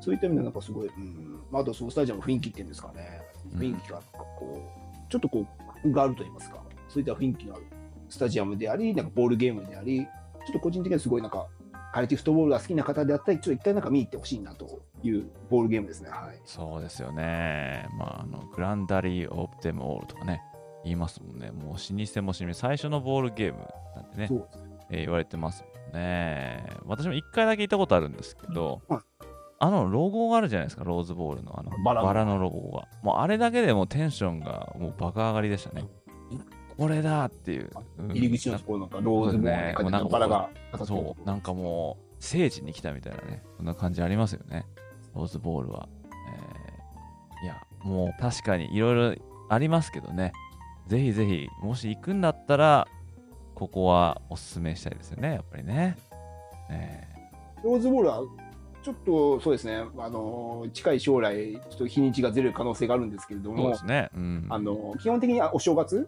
[0.01, 3.21] そういった意味でなんかすごい、うん、まあ、あとそのスタジアムの雰囲気っていうんですかね、
[3.55, 5.45] 雰囲気がこう、ちょっとこ
[5.83, 6.57] う、があると言いますか、
[6.89, 7.65] そういった雰囲気のある
[8.09, 10.07] スタジアムであり、なんかボールゲームであり、
[10.45, 11.47] ちょっと個人的にはすごいなんか、
[11.93, 16.09] カレティフットボールが好きな方であったり、ちょっと一回なんか見に行ってほしいなというボールゲームですね。
[16.09, 16.41] はい。
[16.45, 17.87] そうですよね。
[17.97, 20.41] まあ、あの、グランダリー・オープテム・オールとかね、
[20.83, 21.51] 言いますもんね。
[21.51, 23.59] もう老舗も老舗、最初のボールゲーム
[23.95, 24.65] なんてね、そうですね。
[24.91, 26.63] えー言われてますもんね。
[26.85, 28.99] 私も一回だけ行ったことあるんですけど、はい
[29.57, 32.87] あのロゴがあるじゃないですか、ローズボールのあのバラのロゴが。
[33.01, 35.85] もうあれだけでもうテンションがもう爆上がりでしたね。
[36.77, 37.71] これだっていう。
[37.99, 40.49] うん入り口のところなんかローズもうなんかバラが
[40.85, 44.65] そう、なんかもう、聖地に来たみたいなね、そんな感じありますよね。
[45.15, 45.87] ローズボールは。
[46.09, 50.31] えーいや、もう確かにいろいろありますけどね。
[50.87, 52.87] ぜひぜひ、もし行くんだったら、
[53.53, 55.97] ここはおすすめしたいですよね、やっぱりね。
[56.69, 57.07] え
[57.63, 58.21] ローズボールは、
[58.83, 64.09] ちょっとそうですね、あの近い将来、ちょっと日にちがずれる可能性があるんですけれどもーそうで、すね。
[64.15, 64.47] うん。
[64.49, 66.07] あの基本的にはお正月、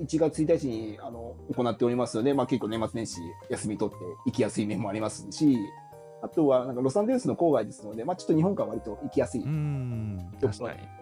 [0.00, 3.20] 1月1日にあの行っておりますので、まあ、結構年末年始、
[3.50, 5.58] 休み取って行きやすい面もありますし、
[6.22, 9.42] あとはなんかロサンゼルスの郊外ですので、まあ、ちょっと日本から割と行きやすい。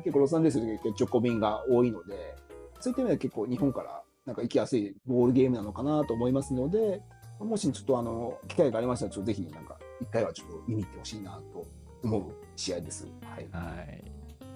[0.05, 2.37] 結構ロサンゼルスで直行便が多いので、
[2.81, 7.03] そういった意味では結構日本からなんか行きやすいボールゲームなのかなと思いますので、
[7.41, 11.67] もしちょっとあの機会がありましたら、ちょっとぜひなんか一回はちょっと見に行ってほしいなと
[12.03, 12.23] 思う
[12.57, 13.07] 試合です。
[13.23, 13.49] はい。
[13.51, 14.05] はい。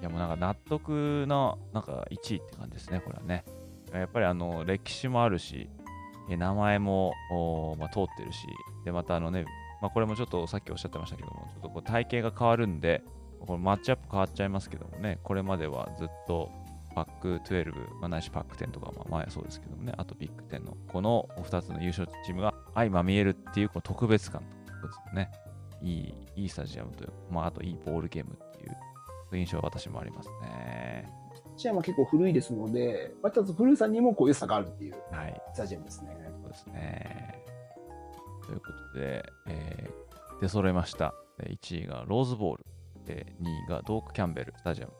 [0.00, 3.44] いやもうなんか納得のなんか1位って感じですね、これはね。
[3.92, 5.68] やっぱりあの歴史もあるし、
[6.28, 7.12] 名前も、
[7.78, 8.46] まあ、通ってるし、
[8.84, 9.44] で、またあのね、
[9.80, 13.02] まあ、これもちょっとさっきおっしゃってましたけども、ちょっとこう体型が変わるんで、
[13.40, 16.50] このマッチアップ変わっちゃいますけどもね、これまではずっと
[16.94, 25.30] パック12、まあ、ないしパック10とか、まあ、前はそうですけどもね、あとビッグ10のこの2つの優勝チームが相まみえるっていうこの特別感ということですね。
[25.80, 28.76] いい、いいスタジアムという、まあ、あといいボールゲームって、いう
[29.36, 31.17] 印象は私もありますね。
[31.58, 34.94] スタジアムは結構古いですので、また古さにもこう良さがあるっていう。
[35.52, 36.16] スタジアムですね。
[36.40, 37.42] そうですね。
[38.46, 40.08] ということで、えー
[40.40, 41.14] 出揃えました。
[41.42, 42.66] 1位がローズボール、
[43.08, 44.92] えー2位がドーク・キャンベルスタジアム、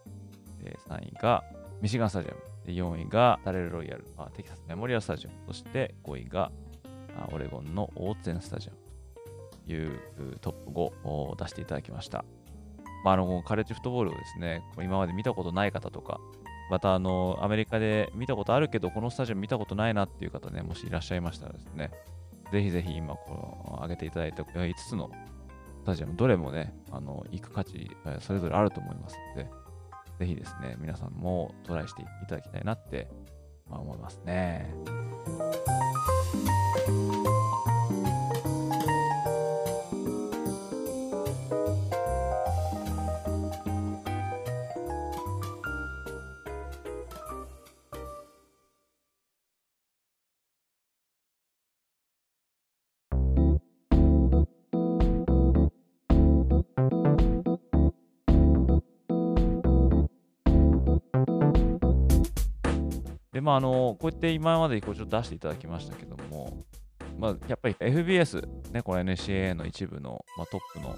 [0.64, 1.44] えー3位が
[1.80, 6.50] ミシガンスタジアム、で4位がタレル・ロイヤル、あ、テキサスメモリアルスタジアム、そして5位が
[7.30, 8.78] オレゴンのオーツェンスタジアム
[9.64, 12.24] というトップ5を出していただきました。
[13.04, 16.20] まあ、あのカレッジフットボールをですね、今まで見たことない方とか、
[16.70, 21.90] またあのアメリカで見たことあるけど、このスタジアム見たことないなっていう方ね、もしいらっしゃいましたらですね、
[22.52, 25.10] ぜひぜひ今この上げていただいた5つの
[25.82, 27.90] スタジアム、どれもね、あの行く価値、
[28.20, 29.50] それぞれあると思いますので、
[30.18, 33.08] ぜひですね、皆さんもトライしていただきたいなって、
[33.70, 34.74] ま、思いますね。
[63.48, 66.58] まあ、あの、こうやって今までこうちょっと出していただきましたけども、
[67.18, 70.96] まあ、やっぱり FBS、ね、この NCAA の一部の、まあ、トップの、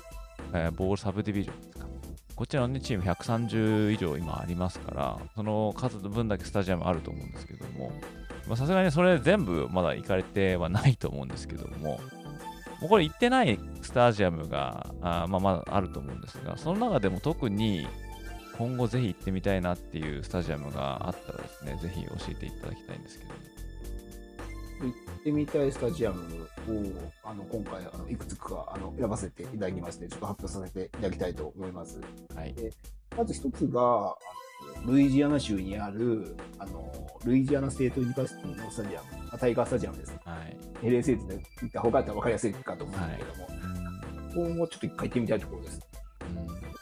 [0.53, 1.87] えーボールサブディビジョンですか。
[2.35, 7.93] こちらの、ね、チーム130以上今ありますから、その数の分だけスタジアムあると思うんですけども、
[8.57, 12.01] さすがにそれ全部まだ行かれてはないと思うんですけども、
[12.81, 17.87] もうこれ行ってないスタジアムがあまあまだあると思うんですが、その中でも特に
[18.61, 23.31] 今後ぜひ行ってみたいなっていうスタジアムがあったらですね、ぜひ教えていただきたいんですけど、
[24.85, 26.47] 行ってみたいスタジアムを
[27.25, 32.03] あの今回あのいくつかあの選ばせていただきまして、ちょっと発表させていただきたいと思います。
[32.37, 32.55] はい。
[33.17, 34.15] まず一つが、
[34.85, 36.93] ルイジアナ州にあるあの
[37.25, 40.15] ルイジアナステートユニバーシティのスタジアム、まあタイガースタジアムです。
[40.23, 40.37] は
[40.83, 40.87] い。
[40.87, 43.81] LSU って言った方が分かりやすいかと思うんですけども、うん
[44.31, 45.90] ここもちょっと一回行ってみたいところです。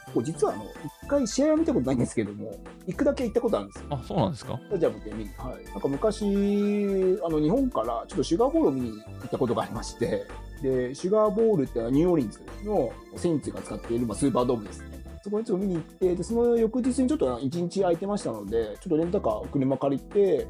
[0.09, 3.87] うんこう実はあの一回試合は見たことないんですけども、行くだけ行ったことあるんですよ。
[3.91, 4.59] あ、そうなんですか？
[4.69, 8.97] スタジアムって見に、はい、なんか昔、あの日本からちょっとシュガーボールを見に行
[9.27, 10.27] ったことがありまして、
[10.63, 14.99] でシュガーボールってのはニューオーリンズのセインツが使っている、まあ、スーパードームですね。
[15.23, 20.47] そこにちょっと見に行って、でその翌日にちょっと一日空いてましたので、ちょっとレンタカー、車借りて、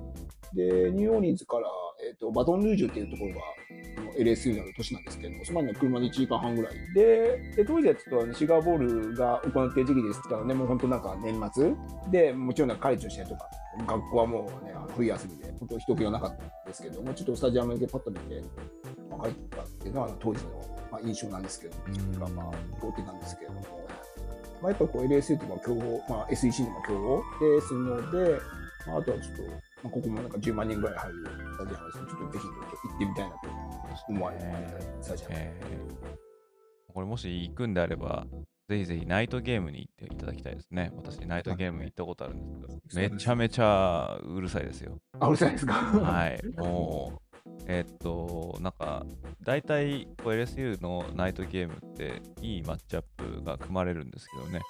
[0.55, 1.69] でニューオーリンズから、
[2.09, 3.41] えー、とバトンルージュっていうところが
[4.19, 6.75] LSU にある都市なんですけども、そこまでの車で1時間半ぐらい。
[6.95, 11.75] で、で当時はちょっとあのシガーボールが行っている時期ですからね、もう本当なんか年末
[12.11, 13.51] で、もちろんなんかカレッジの試合とか、
[13.87, 18.43] 学校はもうね、あの冬休みで、本当人気がなかったんですけども、ちょっとスタジアムだけパッと見て、
[19.11, 22.19] まあ、入ったっていうのは当時の、まあ、印象なんですけど、うん。
[22.19, 23.89] がまあ、通ってたんですけれども、
[24.61, 28.41] まあ、やっぱこう LSU っていうのは競合、まあ、SEC の競合ですので、
[28.87, 32.47] まあ、あとはちょっと、まあ、ここもなんか10万人ぐらい入るスタジアムですね、ちょっとぜひ
[32.89, 33.78] 行ってみたいなと
[34.09, 34.45] 思われる
[35.01, 35.35] スタジアム。
[35.37, 36.09] えー
[36.95, 38.27] これもし行くんであれば、
[38.69, 40.91] ぜひぜひナイトゲームに行っていただきたいですね。
[40.97, 44.99] 私、ナイトゲーム行ったことあるんですけど、めちゃめちゃうるさいですよ。
[45.21, 45.75] あ、うるさいですか？
[45.75, 46.41] はい。
[46.57, 47.28] もう、
[47.71, 49.05] えーっと、なんか、
[49.43, 54.61] 大体、こう LSU のナイトゲームって、いいマッチアップが組まれるんですけどね、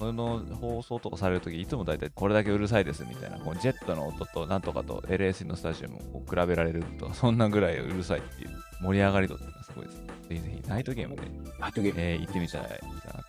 [0.00, 10.06] その放送とかされるとき、いつも大体これだけうるさいですみたいな、こうジェットの音となんとかと LSU のスタジアムを比べられると、 そんなぐらいうるさいっていう盛り上がり度っていうのはすごいですね。
[10.28, 11.22] ぜひぜひ、ナイトゲームで、
[11.60, 12.00] ナイトゲーム。
[12.00, 12.82] えー行ってみたらいなって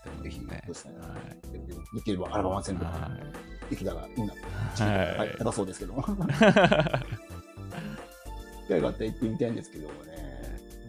[0.10, 0.64] 思いぜひ、ますね。
[0.68, 0.98] ですね。
[1.00, 1.40] はい
[1.96, 2.92] できればアルバム全部は
[3.68, 4.34] いできたらいいな
[4.78, 4.84] と。
[4.84, 6.04] はいはい、高そうですけども。
[8.70, 10.12] 機会があったら行ってみたいんですけどもね、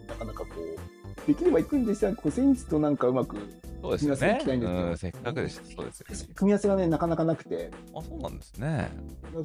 [0.06, 3.36] なかなかこう、できれば行くんでしたら、こう、センスとなんかうまく、
[3.80, 4.98] そうですよね皆さん行きたいんですけどうん。
[4.98, 5.64] せっかくでした。
[5.64, 6.34] そうですよね。
[6.34, 8.90] 組み合わせがね、なかなかなくて、あ、そうなんですね。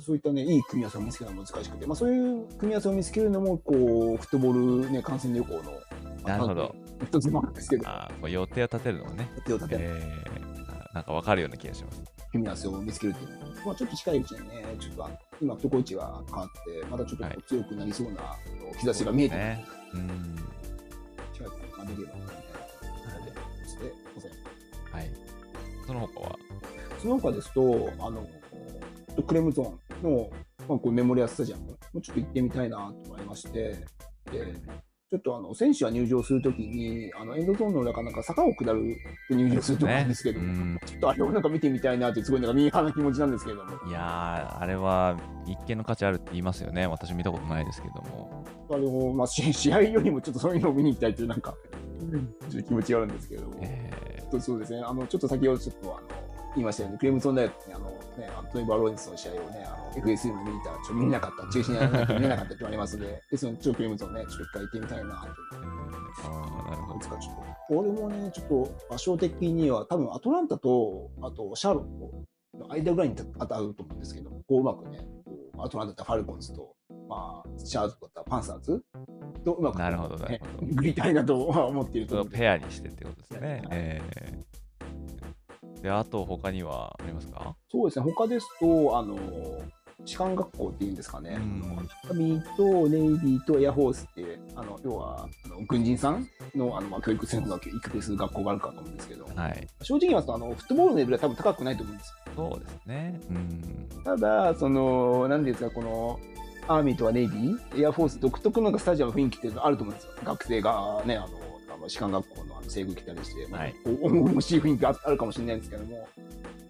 [0.06, 5.70] そういったね、いい組み合わせを見つけるのが難しくて、まあそういう組み合わせを見つけるのも、こう、フットボールね、観戦旅行の、ま
[6.26, 6.76] あなるほど。
[7.06, 12.04] 一つもなんですけど、あーこう予定を立てるのがね、手を立てるえー、なんかわかるような気がします。
[12.32, 15.10] 組み合わせを見つけるっていうのは、まあちょっと近いうちにね、ちょっと
[15.42, 16.50] 今、フットコーチが変わっ
[16.82, 18.36] て、またちょっと強くなりそうな
[18.82, 19.66] 兆しが見えてるね。
[19.94, 20.36] うん。
[21.34, 24.38] 近くまあできればいいなと思ってしてございま
[24.92, 24.96] す。
[24.96, 25.12] はい。
[25.86, 26.40] その他は、
[27.00, 28.28] その他ですと、あの、
[29.28, 30.30] クレムゾーンの、
[30.68, 33.86] まあ、こうメモリアスタジアムもちょっと行ってみたいなと思いまして、
[34.32, 34.56] で、
[35.12, 40.80] ちょっとあの、選手が入場するときに、あの、エンドゾーンの中なんか坂を下るって入場するとこあるんですけど、うん。
[40.84, 46.88] ちょっとあれをなんか見てみたいなって、すごいなんかミーハーな気持ちなんですけれども、いやー、あれは一見の価値あるって言いますよね。
[46.88, 48.44] 私見たことないですけども。
[48.72, 51.54] あれを、まあ、し試合よりもちょっとそういうのを見に行きたいという、なんか、
[52.50, 53.92] ちょっと気持ちがあるんですけれども、え
[54.32, 56.08] そうそうですね、あのちょっと先ほどちょっとあの
[56.56, 65.58] 言いましたように、クレムゾン大学にあの、ね、アントニー・バローンズの試合をね、あの FSU の見たら、ちょ見れなかった、中止にならな見れなかったって言われますので、ですので、ちょっとクレムゾンね、ちょっと一回行ってみたいなと。
[65.58, 67.10] ー、ああ、なるほどいつ。
[67.10, 75.00] かちょっと、俺もね、ちょっと場所的には、多分アトランタと、あとシャーロットの間ぐらいに当たると思うんですけど、こううまくね、
[75.58, 76.76] アトランタだったらファルコンズと、
[77.08, 78.84] まあ、シャーロットだったらパンサーズ？
[79.46, 80.42] とうまく、なるほどね
[80.74, 83.62] グりたいなとは思っているとペアにしてってことですねはい。
[83.72, 84.65] えー、
[85.86, 87.56] で、あと他にはありますか？
[87.72, 89.16] そうですね、他ですと、あの、
[90.04, 99.68] 士官学校っていうんですかね、うんアーミーとネイビーとエアフォースって、あの要はあの軍人さんのあの、まあ、教育専門学校、育成する学校があるかと思うんですけど、はい。
[99.84, 103.20] 正直言いますとあの、フットボールのレベルは多分高くないと思うんですそうですね。
[103.30, 103.36] うん。
[103.96, 104.04] よ。
[104.04, 106.20] ただ、その、なんですか、この、
[106.68, 110.14] アーミーとはネイビー、エアフォース独特のスタジアムの雰囲気っていうのがあると思うんですよ。
[110.24, 111.30] 学生がね、あの、あ
[111.86, 116.08] の士官学校のあの制服着たりして、まあはいこう重々しい雰囲気がああるかもしれないんですけども、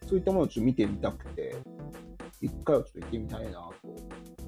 [0.07, 1.55] そういったものをちょっと見てみたくて、
[2.41, 3.73] 一回はちょっと行ってみたいなと。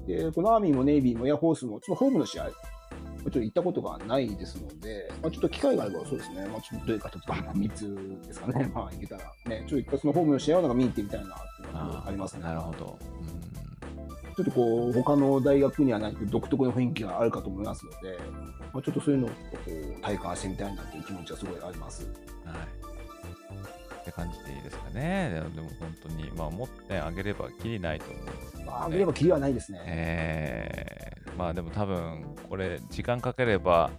[0.06, 12.42] で、このアーミーもネイビーもエアフォースも、ちょっとホームの試合、ちょっと行ったことがないですので、まあ、ちょっと機会があればそうですね、まあ、ちょっとどういうか、例えば3つですかね、まあ、行けたらね、ちょっと一回そのホームの試合をなんか見に行ってみたいなっていうのがありますね。
[12.42, 12.98] なるほど。
[14.38, 18.16] ちょっとこう、他の大学にはない独特の雰囲気があるかと思いますので、
[18.72, 19.34] まあ、ちょっとそういうのをこ
[19.66, 22.08] う体感してみたいなという気持ちはすごいあります。
[22.44, 22.52] うん。
[22.52, 22.58] はい。
[24.00, 25.42] って感じでいいですかね。
[25.56, 28.64] でも本当に、まあ、持ってあげればきりないと思うんですけど、ね。
[28.66, 29.80] まあ、あげればキリはないですね。
[29.86, 33.90] えー、まあでも多分、これ、時間かければ、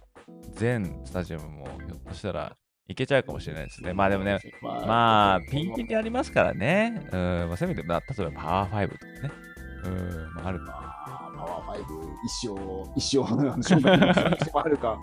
[0.54, 2.56] 全スタジアムもひょっとしたら
[2.88, 3.92] いけちゃうかもしれないですね。
[3.92, 7.06] まあでもね、ままあ、ピンキリありますからね。
[7.12, 9.49] うん、まあ、せめて、まあ、例えばパワー5とかね。
[9.84, 11.00] うん、まあ、あるか。
[11.36, 11.84] パワー5、
[12.24, 14.98] 一生、一生、あの生涯の可能性もあるか。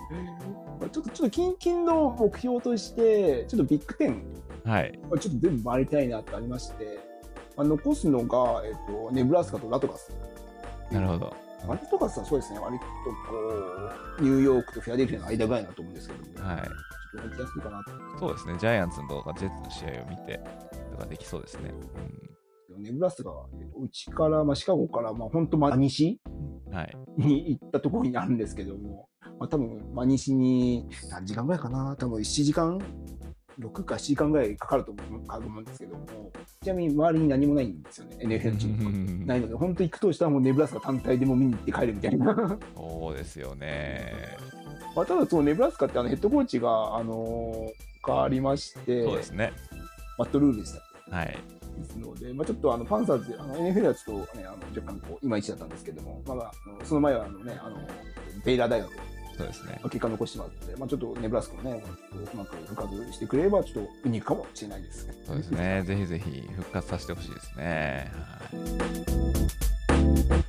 [0.91, 4.23] ちょっと、ちょっと近々の目標として、ちょっとビッグテン、
[4.65, 4.99] はい。
[5.19, 6.99] ちょっと全部回りたいなってありまして、
[7.55, 10.11] まあ、残すのが、えっと、ネブラスカとラトガス。
[10.91, 11.33] なるほど。
[11.67, 12.91] ラトガスはそうですね、割とこ
[14.19, 16.61] う、ニューヨークとフィアデルフィアの間ぐらいだと思うんですけど、はい。
[16.61, 17.83] ちょっと行きやすいかな。
[18.19, 18.55] そうですね。
[18.59, 20.39] ジャイアンツのとかジェッツの試合を見て
[20.91, 21.71] とかできそうですね。
[21.71, 22.36] うん
[22.77, 26.19] ネブラスカが、えっとうちから、まあ、シカゴから、まあ、本当、真西
[26.67, 26.97] うん、はい。
[27.17, 29.07] に行ったところになるんですけども、
[29.39, 32.79] まあ、多分、真西に何時間ぐらいかな、多分7時間、
[33.59, 36.05] 6か7時間ぐらいかかると思うかと思うんですけども、
[36.63, 42.57] ちなみに周りに何もないんですよね、NFL チームないので、本当行くとしたらもうネブラスカ単体でも見に行って帰るみたいな。
[42.75, 44.37] そうですよね。
[44.95, 49.51] まあ、ただ、そのネブラスカってあのヘッドコーチが、あのー変わりまして、そうですね。
[50.17, 50.73] マット・ルールでし
[51.09, 51.37] たはい。
[51.77, 57.77] ですので、まあ、ちょっとあのパンサーズ、あの NFL はちょっと、ね、あの若干こういまいちだったんですけども、まあ、あのその前はあの、ね、あの
[58.43, 58.97] ベイラー大学の
[59.37, 59.79] そうですね。
[59.83, 61.83] 結果を残してもらって、まあ、ちょっとネブラスカもね、
[62.33, 65.07] うまく復活してくれれば、ちょっとユニークかもしれないです。
[65.25, 65.83] そうですね。
[65.85, 68.11] ぜひぜひ復活させてほしいですね。
[68.13, 68.39] は
[70.43, 70.46] い。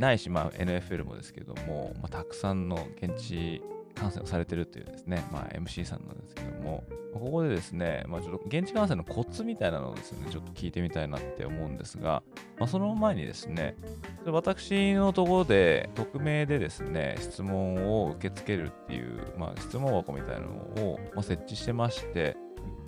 [0.00, 3.62] ないし、まあ、NFL もですけども、まあ、たくさんの現地
[3.94, 12.22] 観戦をされてるというですね、まあ、MC さんなんですけども、ここでですね、まあ、ちょっと現地観戦のコツみたいなのをですね、ちょっと聞いてみたいなって思うんですが、
[12.58, 13.76] まあ、その前にですね、
[14.24, 22.36] 私のところで匿名でですね、質問を受け付けるっていう、まあ、質問箱みたいなのを、設置してまして、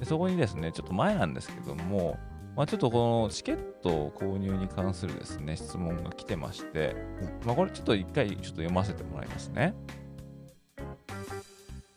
[0.01, 2.19] でそこにですね、ちょっと前なんですけども、
[2.55, 6.95] まあ、ちょっとこのチケット購入に関するですね、質問が来てまして、
[7.47, 9.75] まあ、これちょっと一回ちょっと読ませてもらいますね。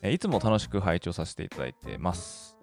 [0.02, 2.56] えいつも楽しく拝聴させていただいてます。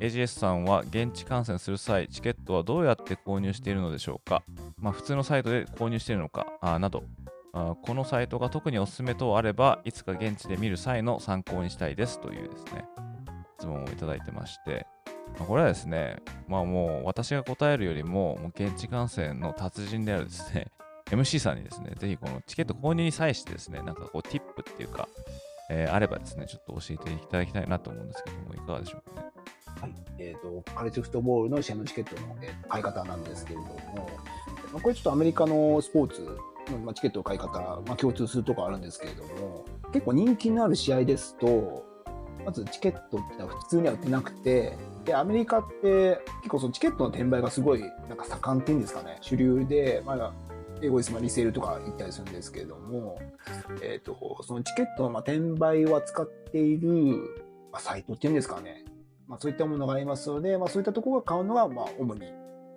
[0.00, 4.42] AGS さんは現地観戦する際、チケットはどうやって購入しているのでしょうか？
[4.78, 6.46] まあ、普通のサイトで購入しているのか？
[6.62, 7.04] あなど。
[7.52, 12.84] あ、このサイトが特におすすめ等あれば、いつか現地で見る際の参考にしたいですというですね、
[13.58, 14.99] 質問をいただいてまして、まあ
[15.38, 16.16] これはですね、
[16.48, 20.68] まあもう私が答えるよりも、もう現地観戦の達人であるですね、
[21.10, 25.08] MC さんにですね、ぜひこのチケット購入に際してですね、なんかこう、ティップっていうか、
[25.70, 29.26] えーあればですね、ちょっと教えていただきたいなと思うんですけども、いかがでしょうかね。
[29.80, 34.10] はいえー、とカレッジフットボールの試合のチケットの、えー買い方なんですけれども、
[34.72, 36.38] まあ、これちょっとアメリカのスポーツ
[36.84, 41.84] まあ、チケットの買い方、まあ、共通するところあるんですけれども、結構人気のある試合ですと、
[42.44, 50.32] まずチケットってのは普通には売ってなくて、で、アメリカって結構そのチケットの転売がすごいなんか盛んっていうんですかね、主流で、まあ
[50.82, 53.20] 英語ですまあリセールとか言ったりするんですけれども、
[53.82, 56.88] えっ、と、そのチケットのまあ転売を扱っている、
[57.72, 58.84] まあ、サイトっていうんですかね、
[59.26, 62.20] まあ、そういったものがありますので、まあ、そういったところが買うのがまあ主に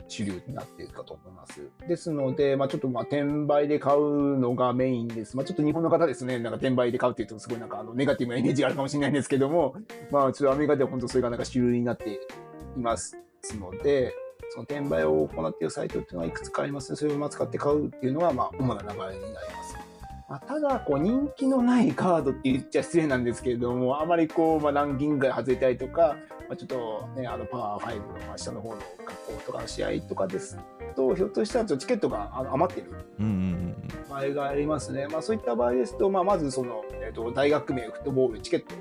[0.08, 1.70] 主流になっているかと思います。
[1.88, 5.36] ですので、まあ、ちょっとまあ転売で買うのがメインです。
[5.36, 9.76] まあ、ちょっと日本の方ですね、なんか転売で買うっていうとすごいなんかあのネガティブなイメージがあるかもしれないんですけども、
[10.12, 12.20] まあ、ちょっとアメリカでは本当それがなんか主流になってい
[12.78, 13.18] ます
[13.60, 14.14] ので、
[14.50, 19.16] その転売を行っているサイトっていうのはいくつかありますので、それをまあ使って買うっていうのがまあ主な流れになり
[19.56, 19.63] ます。
[20.34, 26.18] まあ、ただ、こう人気のないカードって言っちゃ失礼なんですけれども、あまりこう、まあ、ランキングが外れたりとか、
[26.50, 30.58] まあ、ちょっとね、あのパワー5のまあ下の方の格好とかの試合とかです
[30.96, 32.92] と、ひょっとしたらちょっとチケットが余ってる
[34.10, 35.06] 場合がありますね。
[35.08, 38.74] まあ、そういった場合ですと、まあ、まずその、えっと大学名フットボールチケット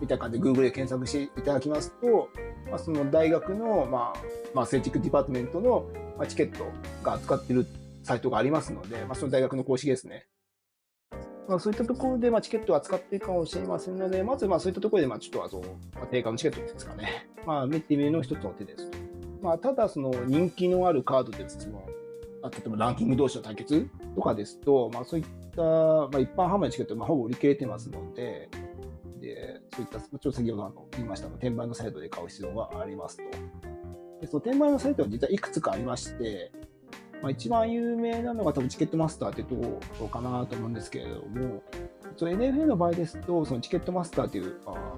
[0.00, 2.28] みたいな感じで Google で検索していただきますと、
[2.70, 4.20] まあ、その大学の、まあ
[4.52, 5.86] まあ、 athletic department の、
[6.16, 6.66] まあ、チケット
[7.04, 7.68] が扱っている
[8.02, 10.26] サイトがありますので、まあ、その大学の公式ですね。
[11.48, 15.60] まあ、そういったところで、まあ、チケットを扱っているかもしれませんので、まずまあそういったところで、まあ、ちょっとあの、
[15.94, 17.26] まあ、定価のチケットですかね。
[17.46, 18.98] まあ、見てみるの一つの手ですと。
[19.40, 21.82] まあ、ただ、その人気のあるカードですその
[22.42, 25.26] あ例えばランキング同士の対決とかですと、まあ、そういっ
[25.56, 28.50] た、まあ、一般販売のチケット、まあ、ほぼ売り切れてますので、
[29.20, 33.22] でそういった、ちょっと先ほどあの言いました、転売のサイトで買う必要がありますと。
[34.20, 36.52] でその転売のサイトは実はいくつかありまして、
[37.22, 41.62] まあ、一番有名なのが多分チケットマスターってところかなと思うんですけれども、
[42.16, 44.94] NFL の場合ですと、そのチケットマスターという、あ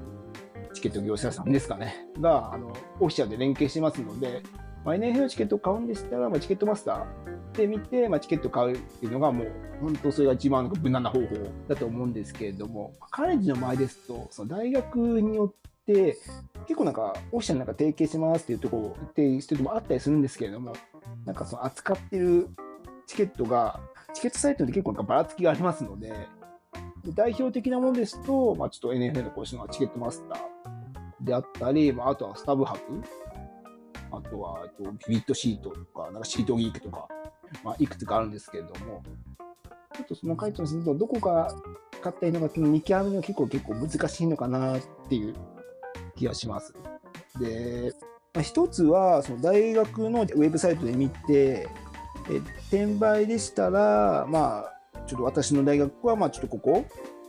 [0.72, 4.42] チケット業者さんですかね、があのオフィシャルで連携してますので、
[4.84, 11.26] まあ、NFL のチケットを買うんでしたら、まあ、チケットマスターで見て、まあ、チケットを買うっていうのがもう、本当それが一番無難な方法
[11.68, 15.69] だと思うんですけれども、カレッジの場合ですと、その大学によって、
[16.66, 20.72] 結構なんか、オフィシャルなんか提携しますっていうところを一定してるとこもあったりするんですけれども、
[21.24, 22.48] なんかその扱ってる
[23.06, 23.80] チケットが、
[24.14, 26.12] チケットサイトで結構なんかばらつきがありますので、
[27.04, 33.02] で代表的なものですと、まあ、ちょっと NFL の公式のチケットマスターであったり、まあ、あとはスタブハブ、
[34.16, 37.08] あとは、えっと、ビビットシートとか、なんかシートギークとか、
[37.64, 39.02] まあ、いくつかあるんですけれども、
[39.94, 41.52] ちょっとその回答にすると、どこが
[41.98, 45.34] 勝ったらいのかっていうの見極めが結構結構難しいのかなっていう
[46.20, 46.74] 気がします。
[47.40, 47.92] で、
[48.34, 51.68] まあ、一つは、その大学のウェブサイトで見て、
[52.30, 52.36] え
[52.68, 56.84] 転売でしたら、まあ、ちょっと私の大学は、まあ、ちょっとここ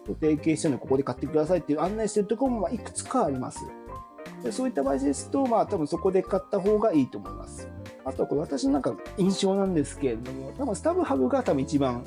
[0.06, 3.66] と提携してるので、ここで買ってくださいっていう案内してるところも、ま、いくつかあります。
[4.44, 7.70] でそういった場合ですと、まあ、多分そこで買った方がいいと思います。
[8.04, 12.04] あとはこれ私のなんか印象なんですけれども、多分スタブハブが多分一番、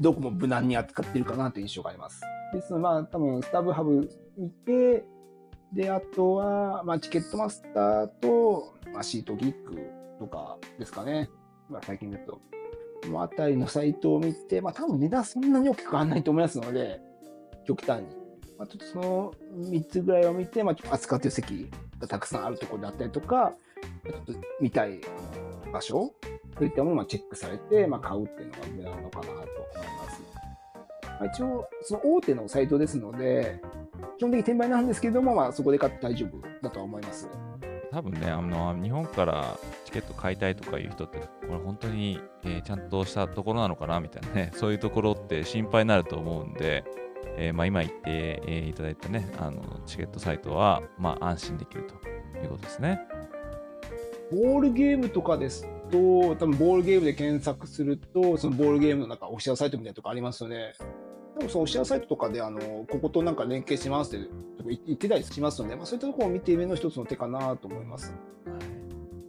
[0.00, 2.20] どこも無難に扱ってるかなという印象があります。
[2.54, 5.04] ですので、まあ、多分スタブハブ見て、
[5.72, 9.76] で、あとは、まあ、チケットマスターと、まあ、シートギック
[10.18, 11.30] とかですかね。
[11.68, 12.40] まあ、最近だと。
[13.02, 17.00] このあたりのサイトを見て、まあ、多分値段そんなに大きく変わらないと思いますので、
[17.66, 18.06] 極端に。
[18.58, 23.52] まあ、ちょっとその3つぐらいを見て、まあ、扱ってる席がたくさんあるところであったりとか、
[24.04, 25.00] ちょっと見たい
[25.72, 26.12] 場所、
[26.58, 30.22] そういったものをチェックされて、まあ、買うっていうのが無駄なのかなと思います。
[31.18, 33.60] まあ、一応、その大手のサイトですので、
[34.18, 37.28] 基本的に転売なんですけれども、まあ、そこで買って大丈夫だとは思います。
[37.90, 46.84] 多分ねあの、日本からチケット買いたいとかいう人って、これ本当に、えーちゃんとしたところなのかなみたいなね、 そういうところって心配になると思うんで、
[47.36, 51.94] えーまあ、今言って、えーいただいたね、あのチケットサイトは、まあ、安心できると
[52.40, 53.00] いうことですね。
[54.30, 60.74] ボールゲームとかですと、多分ボールゲームで検索すると、そのボールゲームのなんかオフィシャルサイトみたいなとこありますよね。
[61.38, 64.28] 多分そのオフィシャルサイトとかで、あの、こことなんか連携しますって
[64.86, 68.12] 言ってたりしますので、まあそういったところを見てみるの一つの手かなと思います。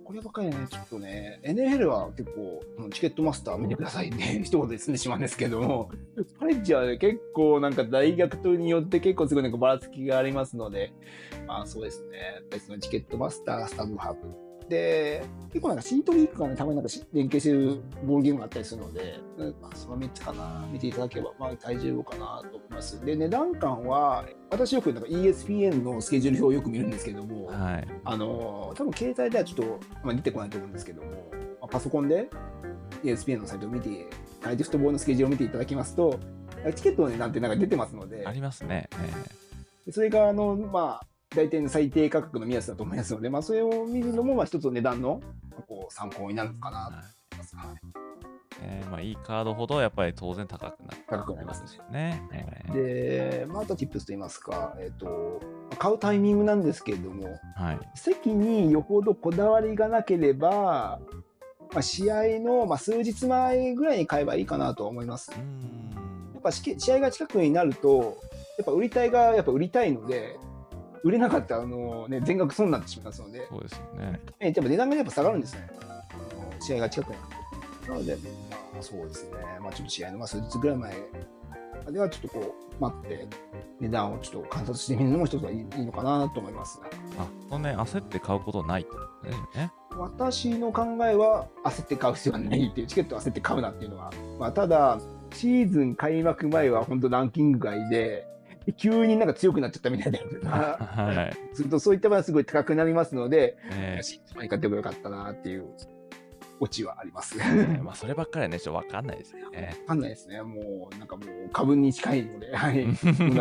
[0.03, 5.91] こればっかりはね、ちょっとね、NFL は結構、うんチケットマスター見てくださいね、 一言で済んでしまうんですけども、
[6.39, 10.91] カレッジはね、結構なんか大学とによって結構すごいなんかばらつきがありますので、
[11.45, 14.49] まあそうですね、やっぱりそのチケットマスター、スタブハブ。
[14.70, 23.04] で、結構なんかシートリークがね、たまになんかし連携してるボールゲームがあったりするので、うんまあ、その3つかな、見ていただければ、まあ大丈夫かなと思います。
[23.04, 27.88] で、値段感は、私よくなんか ESPN のスケジュール表をよく見るんですけども、はい。
[28.06, 31.18] あの多分携帯ではちょっと、まあ、出てこないと思うんですけども、ま
[31.64, 32.30] あ、パソコンで
[33.04, 34.08] ESPN のサイトを見て、
[34.42, 36.20] カイティフットボールのスケジュールを見ていただきますと、
[36.76, 38.90] チケットの値段ってなんか出てますのであ、りますね。
[39.88, 45.22] えそれがあの、まあ、大体の最低価格の目安だと思いますので、まあ、それを見るのもまあ一つの値段の
[45.68, 47.56] こう参考になるのかなと思います。
[47.56, 47.76] は
[48.06, 48.10] い
[48.62, 48.86] ね。
[48.90, 50.98] まあ、いいカードほどやっぱり当然高くなる。
[51.08, 52.22] 高くなりますね
[52.74, 55.42] で、まあ、あと tips といいますか、えっ、と、
[55.78, 57.80] 買うタイミングなんですけれども、はい。
[57.96, 61.00] 席によほどこだわりがなければ、
[61.74, 65.32] まあ、試合の、まあ、数日前ぐらいに買えばいいかなと思います。
[65.32, 66.34] うーん。
[66.34, 68.18] やっぱ試試合が近くになると、
[68.58, 70.38] やっぱ売りたいがやっぱ売りたいので、
[71.04, 74.20] 売れなかったらあの、ね、全額損になってしまいますので、そうですよね。
[74.39, 75.68] えやっぱ値段がやっぱ下がるんですね。
[75.82, 75.86] あ
[76.36, 77.30] の試合が近くになる
[77.86, 77.91] と。
[77.93, 78.16] なので、
[78.74, 80.93] まあ、そうですね、まあ、ちょっと試合のまあ数日ぐらい前
[81.86, 83.28] まではちょっとこう、待って、
[83.80, 86.80] 値段をちょっと観察してみるのも一つはいいいいのかなと思います。
[87.18, 88.97] あ、そのね、焦って買うことないってこ
[89.54, 89.72] とね。
[89.97, 95.00] 私の考えは焦って買う必要はないっていうチケットを焦って買うなっていうのは、まあ、ただ
[95.34, 98.26] シーズン開幕前は本当ランキング外で
[98.74, 100.12] 急になんか強くなっちゃったみたい
[100.44, 101.56] なはい。
[101.56, 105.66] するとそういった場合はすごい高くなりますので、ねシーズン前に買ってもよかったなっていう
[106.60, 107.38] オチはあります。
[107.40, 109.76] えねまあ、そればっかりはね、ちょっとわかんないですよね。
[109.82, 110.42] わかんないですね。
[110.42, 112.86] もうなんかもう株に近いので、はい、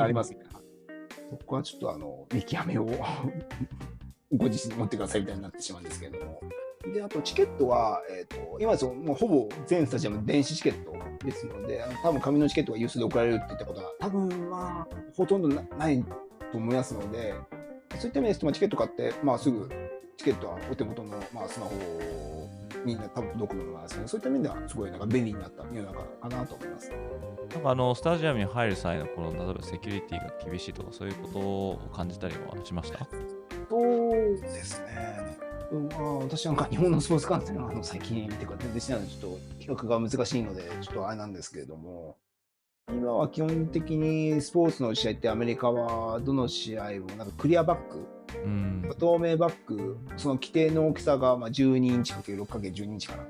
[0.00, 0.38] ありますね。
[1.30, 2.86] そこはちょっとあの見極めを
[4.32, 6.40] ご自身で持ってくださいみたいになってしまうんですけれども。
[6.92, 10.92] で、あとチケットは、えっ、と、今そのもうほぼ全スタジアム電子チケット
[11.24, 16.02] ですので、あの多分紙のチケットが有数で送られるって言ったことは、多分まあ、ほとんどなない
[16.52, 17.34] と思いますので、
[17.98, 19.68] そういった意味ですと、まあ、チケット買って、まあ、すぐ
[20.16, 22.48] チケットはお手元の、まあ、スマホ
[22.84, 26.92] に多分届くのがそういった面ではすごいなんか便利になった世の中かなと思います。
[27.54, 33.06] なんかあの、スタジアムに入る際の、この、例えばセキュリティが厳しいとか、そういうことを感じたりはしました？
[33.70, 35.47] そうですね。
[35.70, 42.16] あ、私なんか日本のスポーツ観戦はあの最近っていうか全然しないのでちょっと比較が難しいのでちょっとあれなんですけれども。
[42.90, 48.06] 今は基本的にスポーツの試合ってアメリカはどの試合もなんかクリアバック。
[48.42, 48.94] うん。
[48.98, 49.98] 透明バック。
[50.16, 53.24] その規定の大きさがまあ12インチ ×6×12 インチかな。
[53.24, 53.26] っ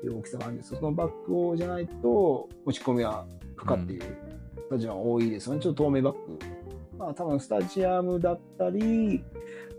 [0.00, 3.26] ていう大きさがあるんですけどそのバックをじゃないと持ち込みは
[3.56, 6.38] 不可っていうスタジアムが多いですよね、ちょっと透明バック。
[6.98, 9.22] まあ多分スタジアムだったり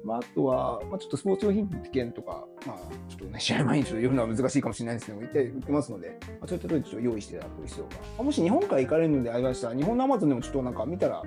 [0.03, 2.77] まあ、あとは、まあ、ちょっとスポーツ用品券とか、まあ、
[3.07, 7.85] ちょっとね、試合前にちょっと読むのは難しいかもしれないですけども、一体売ってますので、まあ、そういったところでちょっと用意していただく必要
[8.17, 8.23] が。
[8.23, 11.23] もし日本から行かれるのでありましたら、日本のアマゾンでもちょっとなんか見たら、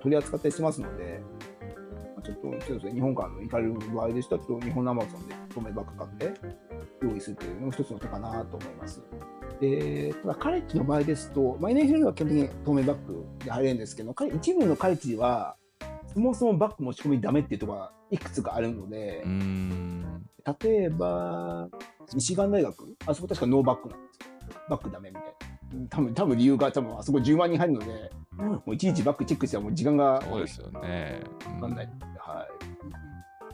[0.00, 1.20] 取り扱ったりしますので、
[2.16, 6.40] まあ、ちょっとそうですね、日本から行かれる場合でしたら、ちょっと日本のアマゾンで透明バッグ買って、
[7.02, 9.02] 用意するというのも一つの手かなと思います。
[9.60, 15.56] で、ただカレッジの場合ですと、まあ、NFL は基本的に透明バッグで入れるんですけど、一部のカレッジは、
[16.12, 19.24] そもそもバッグ持ち込みダメっていうところがいくつかあるので。
[20.62, 21.68] 例えば、
[22.14, 24.60] ミシガン大学、あそこ確かノーバッグなんですよ。
[24.68, 25.86] バッグダメみたいな。
[25.88, 31.22] 多分多分理由が、多分あそこ10万人入るので、もういちいちバッグチェックしてはもう時間がそうですよね。
[31.54, 31.86] わかんない。
[32.18, 32.46] は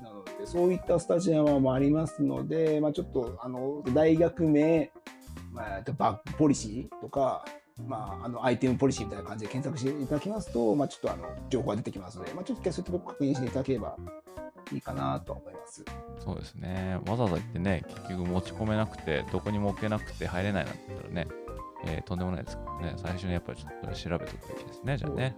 [0.00, 0.02] い。
[0.02, 4.90] なので、そういったスタジアムもありますので、まあ、ちょっと、あの、大学名、
[5.52, 7.44] まあ、バッグポリシーとか、
[7.84, 13.96] まあ、あの、アイテムポリシーみたいな感じで検索していただきますと、まあ、ちょっとあの、情報が出てきますので、まあ、ちょっとそういったとこ確認していただければ
[14.72, 15.84] いいかなと思います。
[16.18, 16.98] そうですね。
[17.06, 21.26] わざわざ行ってね、結局持ち込めなくて、どこにも置けなくて入れないなんて言ったらね、
[21.84, 22.94] えーとんでもないですからね。
[22.96, 25.36] 最初にやっぱりちょっと調べておくべきですね、じゃあね。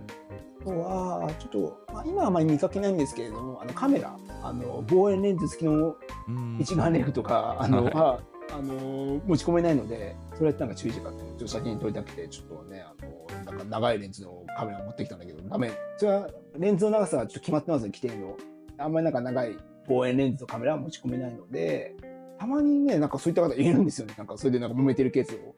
[0.61, 5.97] あとは、ちょっと、まあ、今はあまり見かけないんですけれども、あのカメラ、あの望遠レンズ付きの
[6.29, 8.21] うん一眼レフとか、あの、はいは
[8.51, 15.73] あの持ち込めないので、それやったら注意してか、ちょっと先に撮りたくて、ちょっとね、あの、なんか長いレンズのカメラ持ってきたんだけど、ダメ。
[15.97, 18.37] それは、レンズの長さがちょっと決まってますね、規定の。
[18.79, 19.59] あんまりなんか長い
[19.89, 21.97] 望遠レンズのカメラは持ち込めないので、
[22.39, 24.15] たまにね、なんかそういった方いるんですよね。
[24.17, 25.57] なんかそれでなんか揉めてるケースを。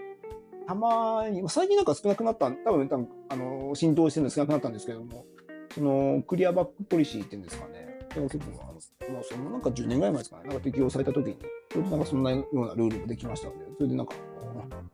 [0.66, 5.26] たまに、最近なんか少なくなった、多分、多分、あの、浸透してるの少なくなったんですけども、
[5.74, 7.98] その、クリアバックポリシーっていうんですかね。
[8.10, 10.44] それが結構、あの、まあ、そのなんか10年ぐらい前ですかね。
[10.44, 11.36] なんか適用された時に、
[11.70, 14.14] それでなんかそんなようなルールもできましたので、それでなんか、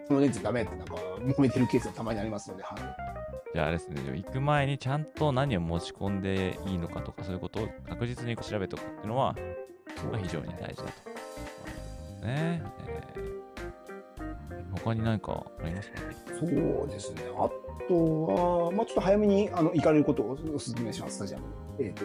[0.07, 2.79] そのレンズダメってなんか揉めてるケースがたまにありますので、はい。
[3.55, 9.35] じゃああれですね、行く前にちゃんと何を持ち込んでいいのかとか、そういうことを確実に調べておくっていうのは、
[10.12, 12.27] まあ、非常に大事だと。
[12.27, 13.37] ねえー
[14.85, 15.99] 他に何かありますか？
[16.39, 16.47] そ
[16.85, 17.22] うですね。
[17.37, 17.51] あ
[17.89, 21.47] とは、まあちょっと早めにあの行かれることをお勧めします、スタジアム
[21.79, 21.87] に。
[21.87, 22.05] えっ、と、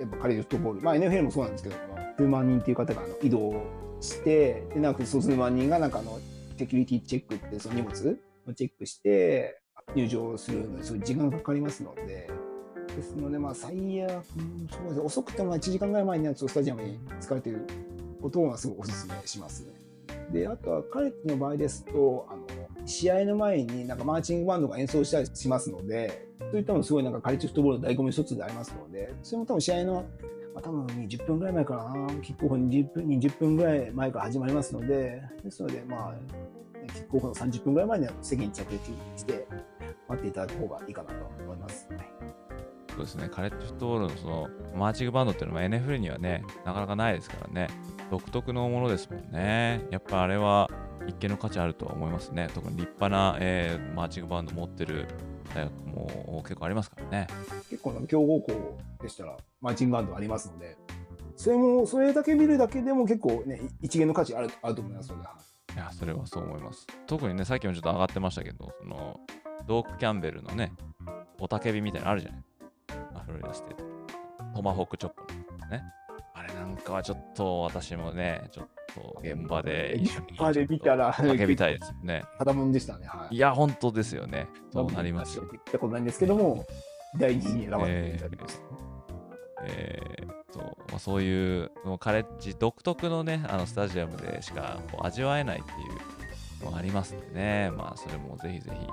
[0.00, 1.76] やっぱカレッジフットボール、まあ NFL もそうなんですけど、
[2.16, 3.62] 数万人っていう方があの移動
[4.00, 6.18] して、で、なんか数万人がなんかあの、
[6.58, 9.60] セキュリティチェックって、その荷物をチェックして、
[9.94, 12.28] 入場するのに、そういう時間がかかりますので、
[12.96, 17.66] ですので、まあ最悪、そうです、遅くても1時間ぐらい前にスタジアムに使われている
[18.20, 19.72] ことはすごくお勧めしますね。
[20.32, 22.46] で、あとはカレッジの場合ですと、あの、
[22.86, 30.04] 試合の前になんかマーチングバンドが演奏したりしますので、そういったのもすごいなんかカレッジフットボールの醍醐味一つでありますので、それも多分試合の、
[30.54, 36.14] まあ、多分20分ぐらい前からな、キックオフ20分、20分ぐらい前から始まりますので、ですので、まあ、
[36.92, 38.82] キックオフの30分ぐらい前には席に着陸
[39.16, 39.46] して、
[40.08, 41.88] 待っていただく方がいいかなと思います。
[41.90, 42.10] はい
[42.90, 47.68] そうですね、カレッジフットボールのそのマーチングバンドっていうのは NFL にはね、なかなかないですからね、
[48.10, 49.86] 独特のものですもんね。
[49.90, 50.68] やっぱあれは
[51.06, 52.48] 一見の価値あるとは思いますね。
[52.52, 55.06] 特に立派な、えーマーチングバンド持ってる
[55.54, 57.26] 大学も結構ありますからね。
[57.68, 60.76] 結構、強豪校でしたら、マーチングバンドありますので、
[61.36, 65.28] それも、それだけ見るだけでも結構ね、一元の価値あるあると思いますので、
[65.74, 66.86] いや、それはそう思います。
[67.06, 69.20] 特にね、さっきもちょっと上がってましたけど、その、
[69.66, 70.72] ドーク・キャンベルのね、
[71.38, 72.44] おたけびみたいなのあるじゃない。
[73.14, 73.84] あフロリダステート。
[74.54, 75.22] トマホークチョップ
[75.58, 75.82] のね。
[76.54, 82.22] なんかはちょっと私もね、ちょっと現場で一緒に現場で見たら叫びたいですよね。
[82.38, 83.06] ただもんでしたね。
[83.06, 84.48] はいいや、本当ですよね。
[84.72, 85.44] そうなりますよ。
[85.50, 86.66] 言ったことないんですけども、
[87.18, 88.62] 第2位に選ばれていただきました。
[89.62, 95.74] えーっと、まあ、そういう、もうカレッジ独特のね、あのスタジアムでしかこう味わえないってい
[96.62, 98.86] うのがありますんでね、まあ、それもぜひぜひ、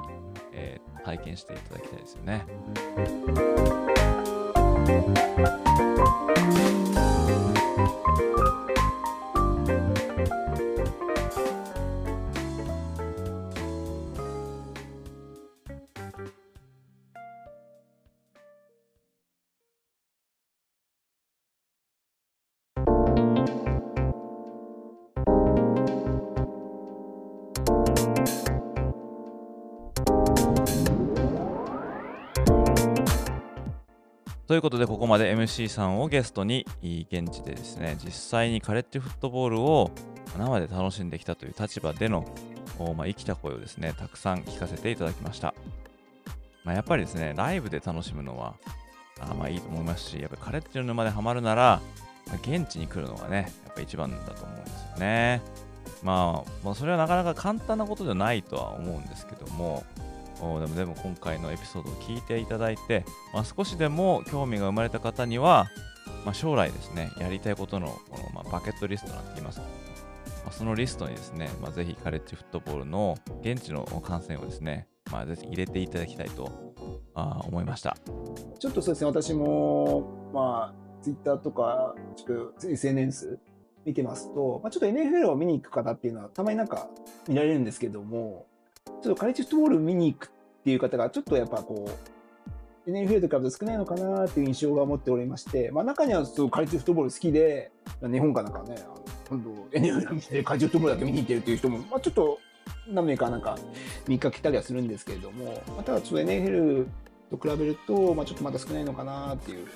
[0.54, 2.46] えー体験していただきたいですよね。
[34.58, 39.92] ということで、ここまで MC さんをゲストに、現地でですね、実際にカレッジフットボールを
[40.36, 42.26] 生で楽しんできたという立場での、
[42.98, 45.54] まあ、生きた声をですね、たくさん聞かせていただきました。
[46.64, 48.56] まあ、やっぱりですね、ライブで楽しむのは、
[49.20, 51.80] あまあいいと思いますし、やっぱりカレッジの沼でハマるなら、
[52.42, 55.44] 現地に来るのがね、やっぱ一番だと思うんですよね。
[56.02, 59.86] まあ、まあ、それはなかなか簡単なことじゃないとは思うんですけども、
[60.40, 65.68] でもでも今回のエピソードを聞いていただいて、まあ、少しでも興味が生まれた方には、
[66.26, 69.66] まあ、将来ですね、やりたいことのこの、まあ、バケットリストなんて言いますか、
[70.46, 76.52] まあ、そのリストにですね、まあ、ぜひカレッジフットボールの現地の観戦をですね、まあ、ぜひ入れていただきたいと
[77.16, 77.98] あ思いました。
[78.60, 83.40] ちょっとそうですね、私も、まあ、ツイッターとか、ちょっと SNS
[83.86, 86.90] 見てますと、まあ、ちょっと NFL を見に行く方っていうのは、たまになんか
[87.28, 88.46] 見られるんですけども、
[88.88, 90.30] ちょっとカレッジフットボール見に行くっ
[90.64, 91.90] ていう方が、ちょっとやっぱこ
[92.86, 97.72] う、NFL と比べて少ないのかなっていう印象が持っておりまして、まあ、中にはそうカレッジフットボール好きで、
[98.02, 98.76] 日本かなんかね、
[99.30, 102.40] 今度 NFL 見てカレッジフットボールだけ見に行ってるっていう人も、まあ、ちょっと
[102.88, 103.58] 何名かなんか
[104.08, 106.88] 見かけたりはするんですけれども、まあ、ただちょっと NFL
[107.30, 109.68] と比べると、まあ、ちょっとまだ少ないのかなっていう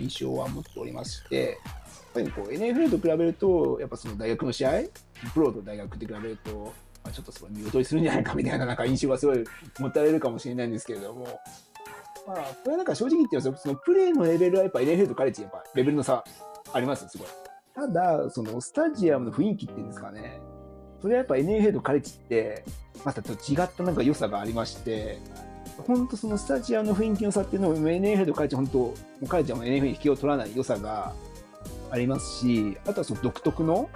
[0.00, 4.82] 印象は持っておりまして、やっぱりこう NFL と比べると、やっぱその大学の試合、
[5.32, 6.72] プロと大学って比べると、
[7.06, 9.44] まあ、ちょっとその見劣りするんじゃないかみたいななんか印象がすごい
[9.78, 11.40] 持たれるかもしれないんですけれども、
[12.26, 16.24] まあ、これはなんか正直言ってそのプレーのレベルはやっぱ NFL とカレッジやっぱレベルの差
[16.72, 17.28] あります、すごい。
[17.74, 20.40] ただ、そのスタジアムの雰囲気っていうんですかね、
[21.00, 22.64] それはやっぱ NFL とカレッジって、
[23.04, 25.18] またちょっと違ったなんか良さがありまして、
[25.86, 31.12] 本当そのスタジアムの雰囲気の差っていうのも NFL とカレッジ本当、もうカレッジはも NFL に引きを取らない良さが
[31.90, 33.88] ありますし、あとはその独特の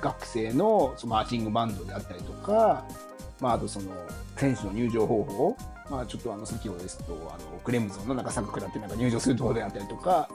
[0.00, 2.84] 学生のそのマーチングバンドであったりとか、
[3.40, 3.90] まあ、あとその
[4.36, 5.56] 選手の入場方法、
[5.90, 10.28] まあ、ちょっとあの先ほどですとあのクレムゾンのなんかサックだってなんか入場するところであったりとか、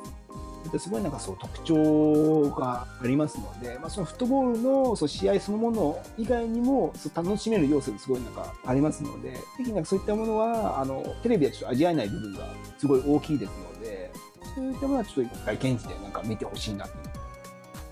[0.79, 14.11] すごいなんかそう特徴がありますので、まあ、そのフットボールのそう試合そのもの以外にもそう楽しめる要素がすごいなんかありますので、ぜひなんかそういったものはあのテレビではちょっと味わえない部分がすごい大きいですので、
[14.55, 17.11] そういったものはちょっと一回現地でなんか見てほしいなっていうの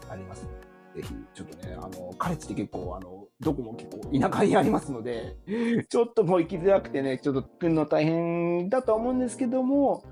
[0.08, 0.50] がありますね。
[0.96, 5.36] ぜひ、ちょっとね、あの、カレッジって結構、あの、どこも結構田舎にありますので、
[5.90, 10.04] ちょっともう行きづらくてね、ちょっと来るの大変だとは思うんですけども、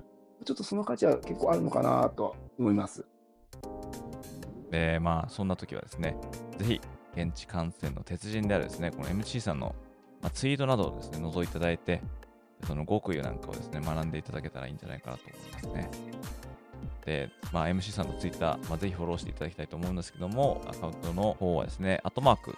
[0.44, 3.04] ちょっとその価値は結構あるのかなと思います。
[4.70, 6.16] で、まあ、そんな時はですね、
[6.58, 6.80] ぜひ、
[7.14, 9.74] 現地観戦の鉄人であるですね、この MC さんの、
[10.20, 12.02] まあ、ツイートなどをですね、覗いていただいて、
[12.66, 15.90] その極意なんかをですね、学んでいただけたらいいんじゃないかなと思いますね。
[17.04, 22.56] で、まあ、MC さんのツイッター、まあ、ぜひフォローしていただきたいと思うんですけども、アカウントの方はですね、アットマーク、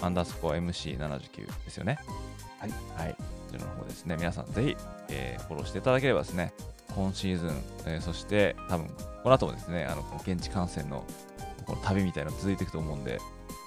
[0.00, 1.98] アンダースコア MC79 ですよね。
[2.60, 2.70] はい。
[2.96, 3.14] はい。
[3.14, 4.76] こちらの方ですね、皆さんぜひ、
[5.08, 6.52] えーフォローしていただければですね、
[6.94, 7.50] 今シーズン、
[7.86, 8.86] えーそして多分、
[9.22, 11.04] この後もですね、あの現地観戦の
[11.66, 13.18] この旅みたいなのが続いていくと思うんで、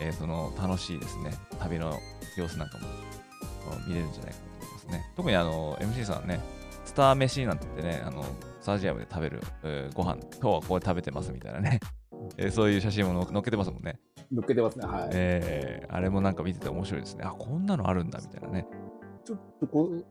[0.02, 1.98] えーその楽しいですね、旅の
[2.38, 2.86] 様子なんかも
[3.88, 5.12] 見れるんじゃないかと思いますね。
[5.16, 6.40] 特にあの MC さんね、
[6.86, 8.24] スター飯なんて言ってね、あの
[8.62, 11.80] スタジアムで食べる、えーご飯今日はこれ食べてますみたいなね、
[12.38, 14.00] えーそういう写真もの載っけてますもんね。
[14.32, 14.86] 乗っけてますね。
[14.86, 15.10] はい。
[15.14, 17.24] えーあれもなんか見てて面白いですね。
[17.26, 18.66] あ、こんなのあるんだみたいなね。
[19.26, 20.06] ちょっとこう、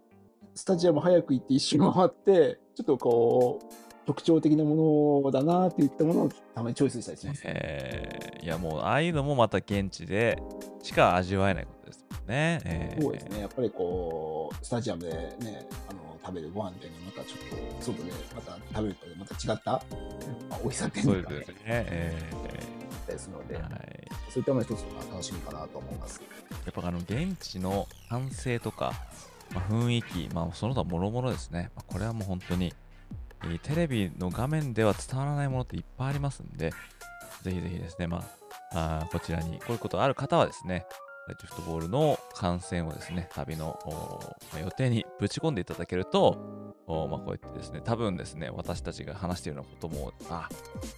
[0.54, 3.66] スタジアム早く行って一周回って、ちょっとこう、
[4.06, 7.42] 特徴的なものだなっていったものをたまにチョイスしたりします。
[7.44, 10.42] えーいやもうああいうのもまた現地で
[10.82, 12.60] しか味わえないですもんね。
[12.64, 13.40] えーそうですね。
[13.40, 15.10] やっぱりこう、スタジアムで
[15.40, 21.54] ね、あの、食べるご飯っていうのはまたちょっと、外でまた食べるとまた違った、まあ、美味しさっていうのがねそうですね。
[21.66, 22.30] え
[23.06, 26.20] ですので、ーはいそういったもの一つの楽しみかなと思います。
[26.64, 28.92] やっぱあの現地の歓声とか、
[29.52, 32.72] まあ、雰囲気、まあ、その他もろもろですね、まあ、これはもう本当に、
[33.42, 36.70] えーテレビの画面では伝わらないものっていっぱいありますんで、
[37.42, 38.24] ぜひぜひですね、ま
[38.72, 40.84] あ、あーこちらにこういうことがある方はですね、
[41.28, 43.78] ラジフットボールの観戦をですね、旅の
[44.52, 50.48] まあ予定にぶち込んでいただけると、まあ、こうやってですね、多分ですね、私たちが話しているようなことも、あ、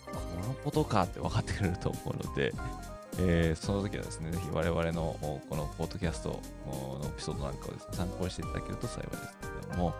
[0.06, 2.54] このことかって分かってくれると思うので、
[3.18, 9.94] えーその時はですね、ぜひ我々のこのポッドキャストのエピソードなんかをですね、参考にしていただけると幸いですけれども、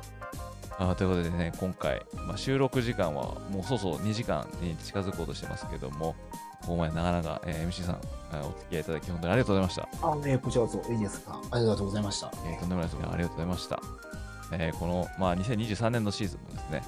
[0.78, 6.16] あということでね、今回、まあ、収録時間はもうそうそう2時間に近づこうとしてますけども、
[6.62, 7.94] ここまでなかなか、えー MC さん、
[8.32, 10.08] あーお付き合いいただき本当にありがとうございました。
[10.10, 12.30] あ、ね、こちらこそ、エイジスさん、ありがとうございました。
[12.46, 12.96] えーとんでもないです。
[13.02, 13.80] ありがとうございました。
[14.52, 16.82] えーこの、まあ、2023年のシーズンもですね、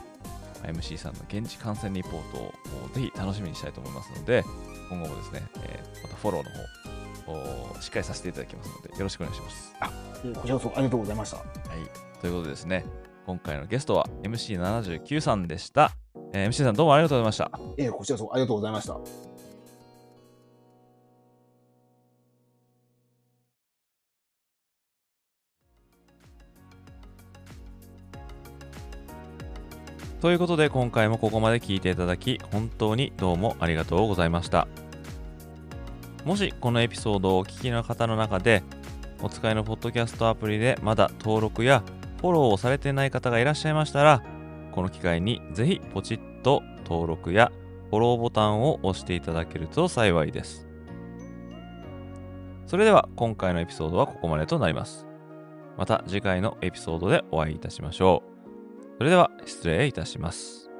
[0.64, 2.52] MC さんの現地観戦リポートを
[2.94, 4.44] ぜひ楽しみにしたいと思いますので、
[4.88, 6.50] 今後もですね、えーまたフォローの
[7.26, 9.74] 方をしっかりさせていただきますので、よろしくお願いします。
[10.24, 11.36] えこちらこそ、ありがとうございました。
[11.38, 11.46] はい。
[12.20, 12.84] ということでですね、
[13.26, 15.92] 今回のゲストは MC79 さんでした。
[16.32, 17.50] えー MC さんどうもありがとうございました。
[17.78, 19.33] えこちらこそ、ありがとうございました。
[30.24, 34.66] ということで今回もここまで聞いていただき本当にどうもありがとうございました。
[36.24, 38.62] もしこのエピソードをお聞きの方の中で
[39.20, 41.82] お使いのポッドキャストアプリでまだ登録や
[42.22, 44.22] フォローをされてない方がいらっしゃいましたら
[44.72, 47.52] この機会にぜひポチッと登録や
[47.90, 50.66] フォローボタンを押していただけると幸いです。
[52.64, 55.06] それでは今回のエピソードはここまでとなります。
[55.76, 58.33] また次回のエピソードでお会いいたしましょう。
[58.98, 60.70] それでは失礼いたします。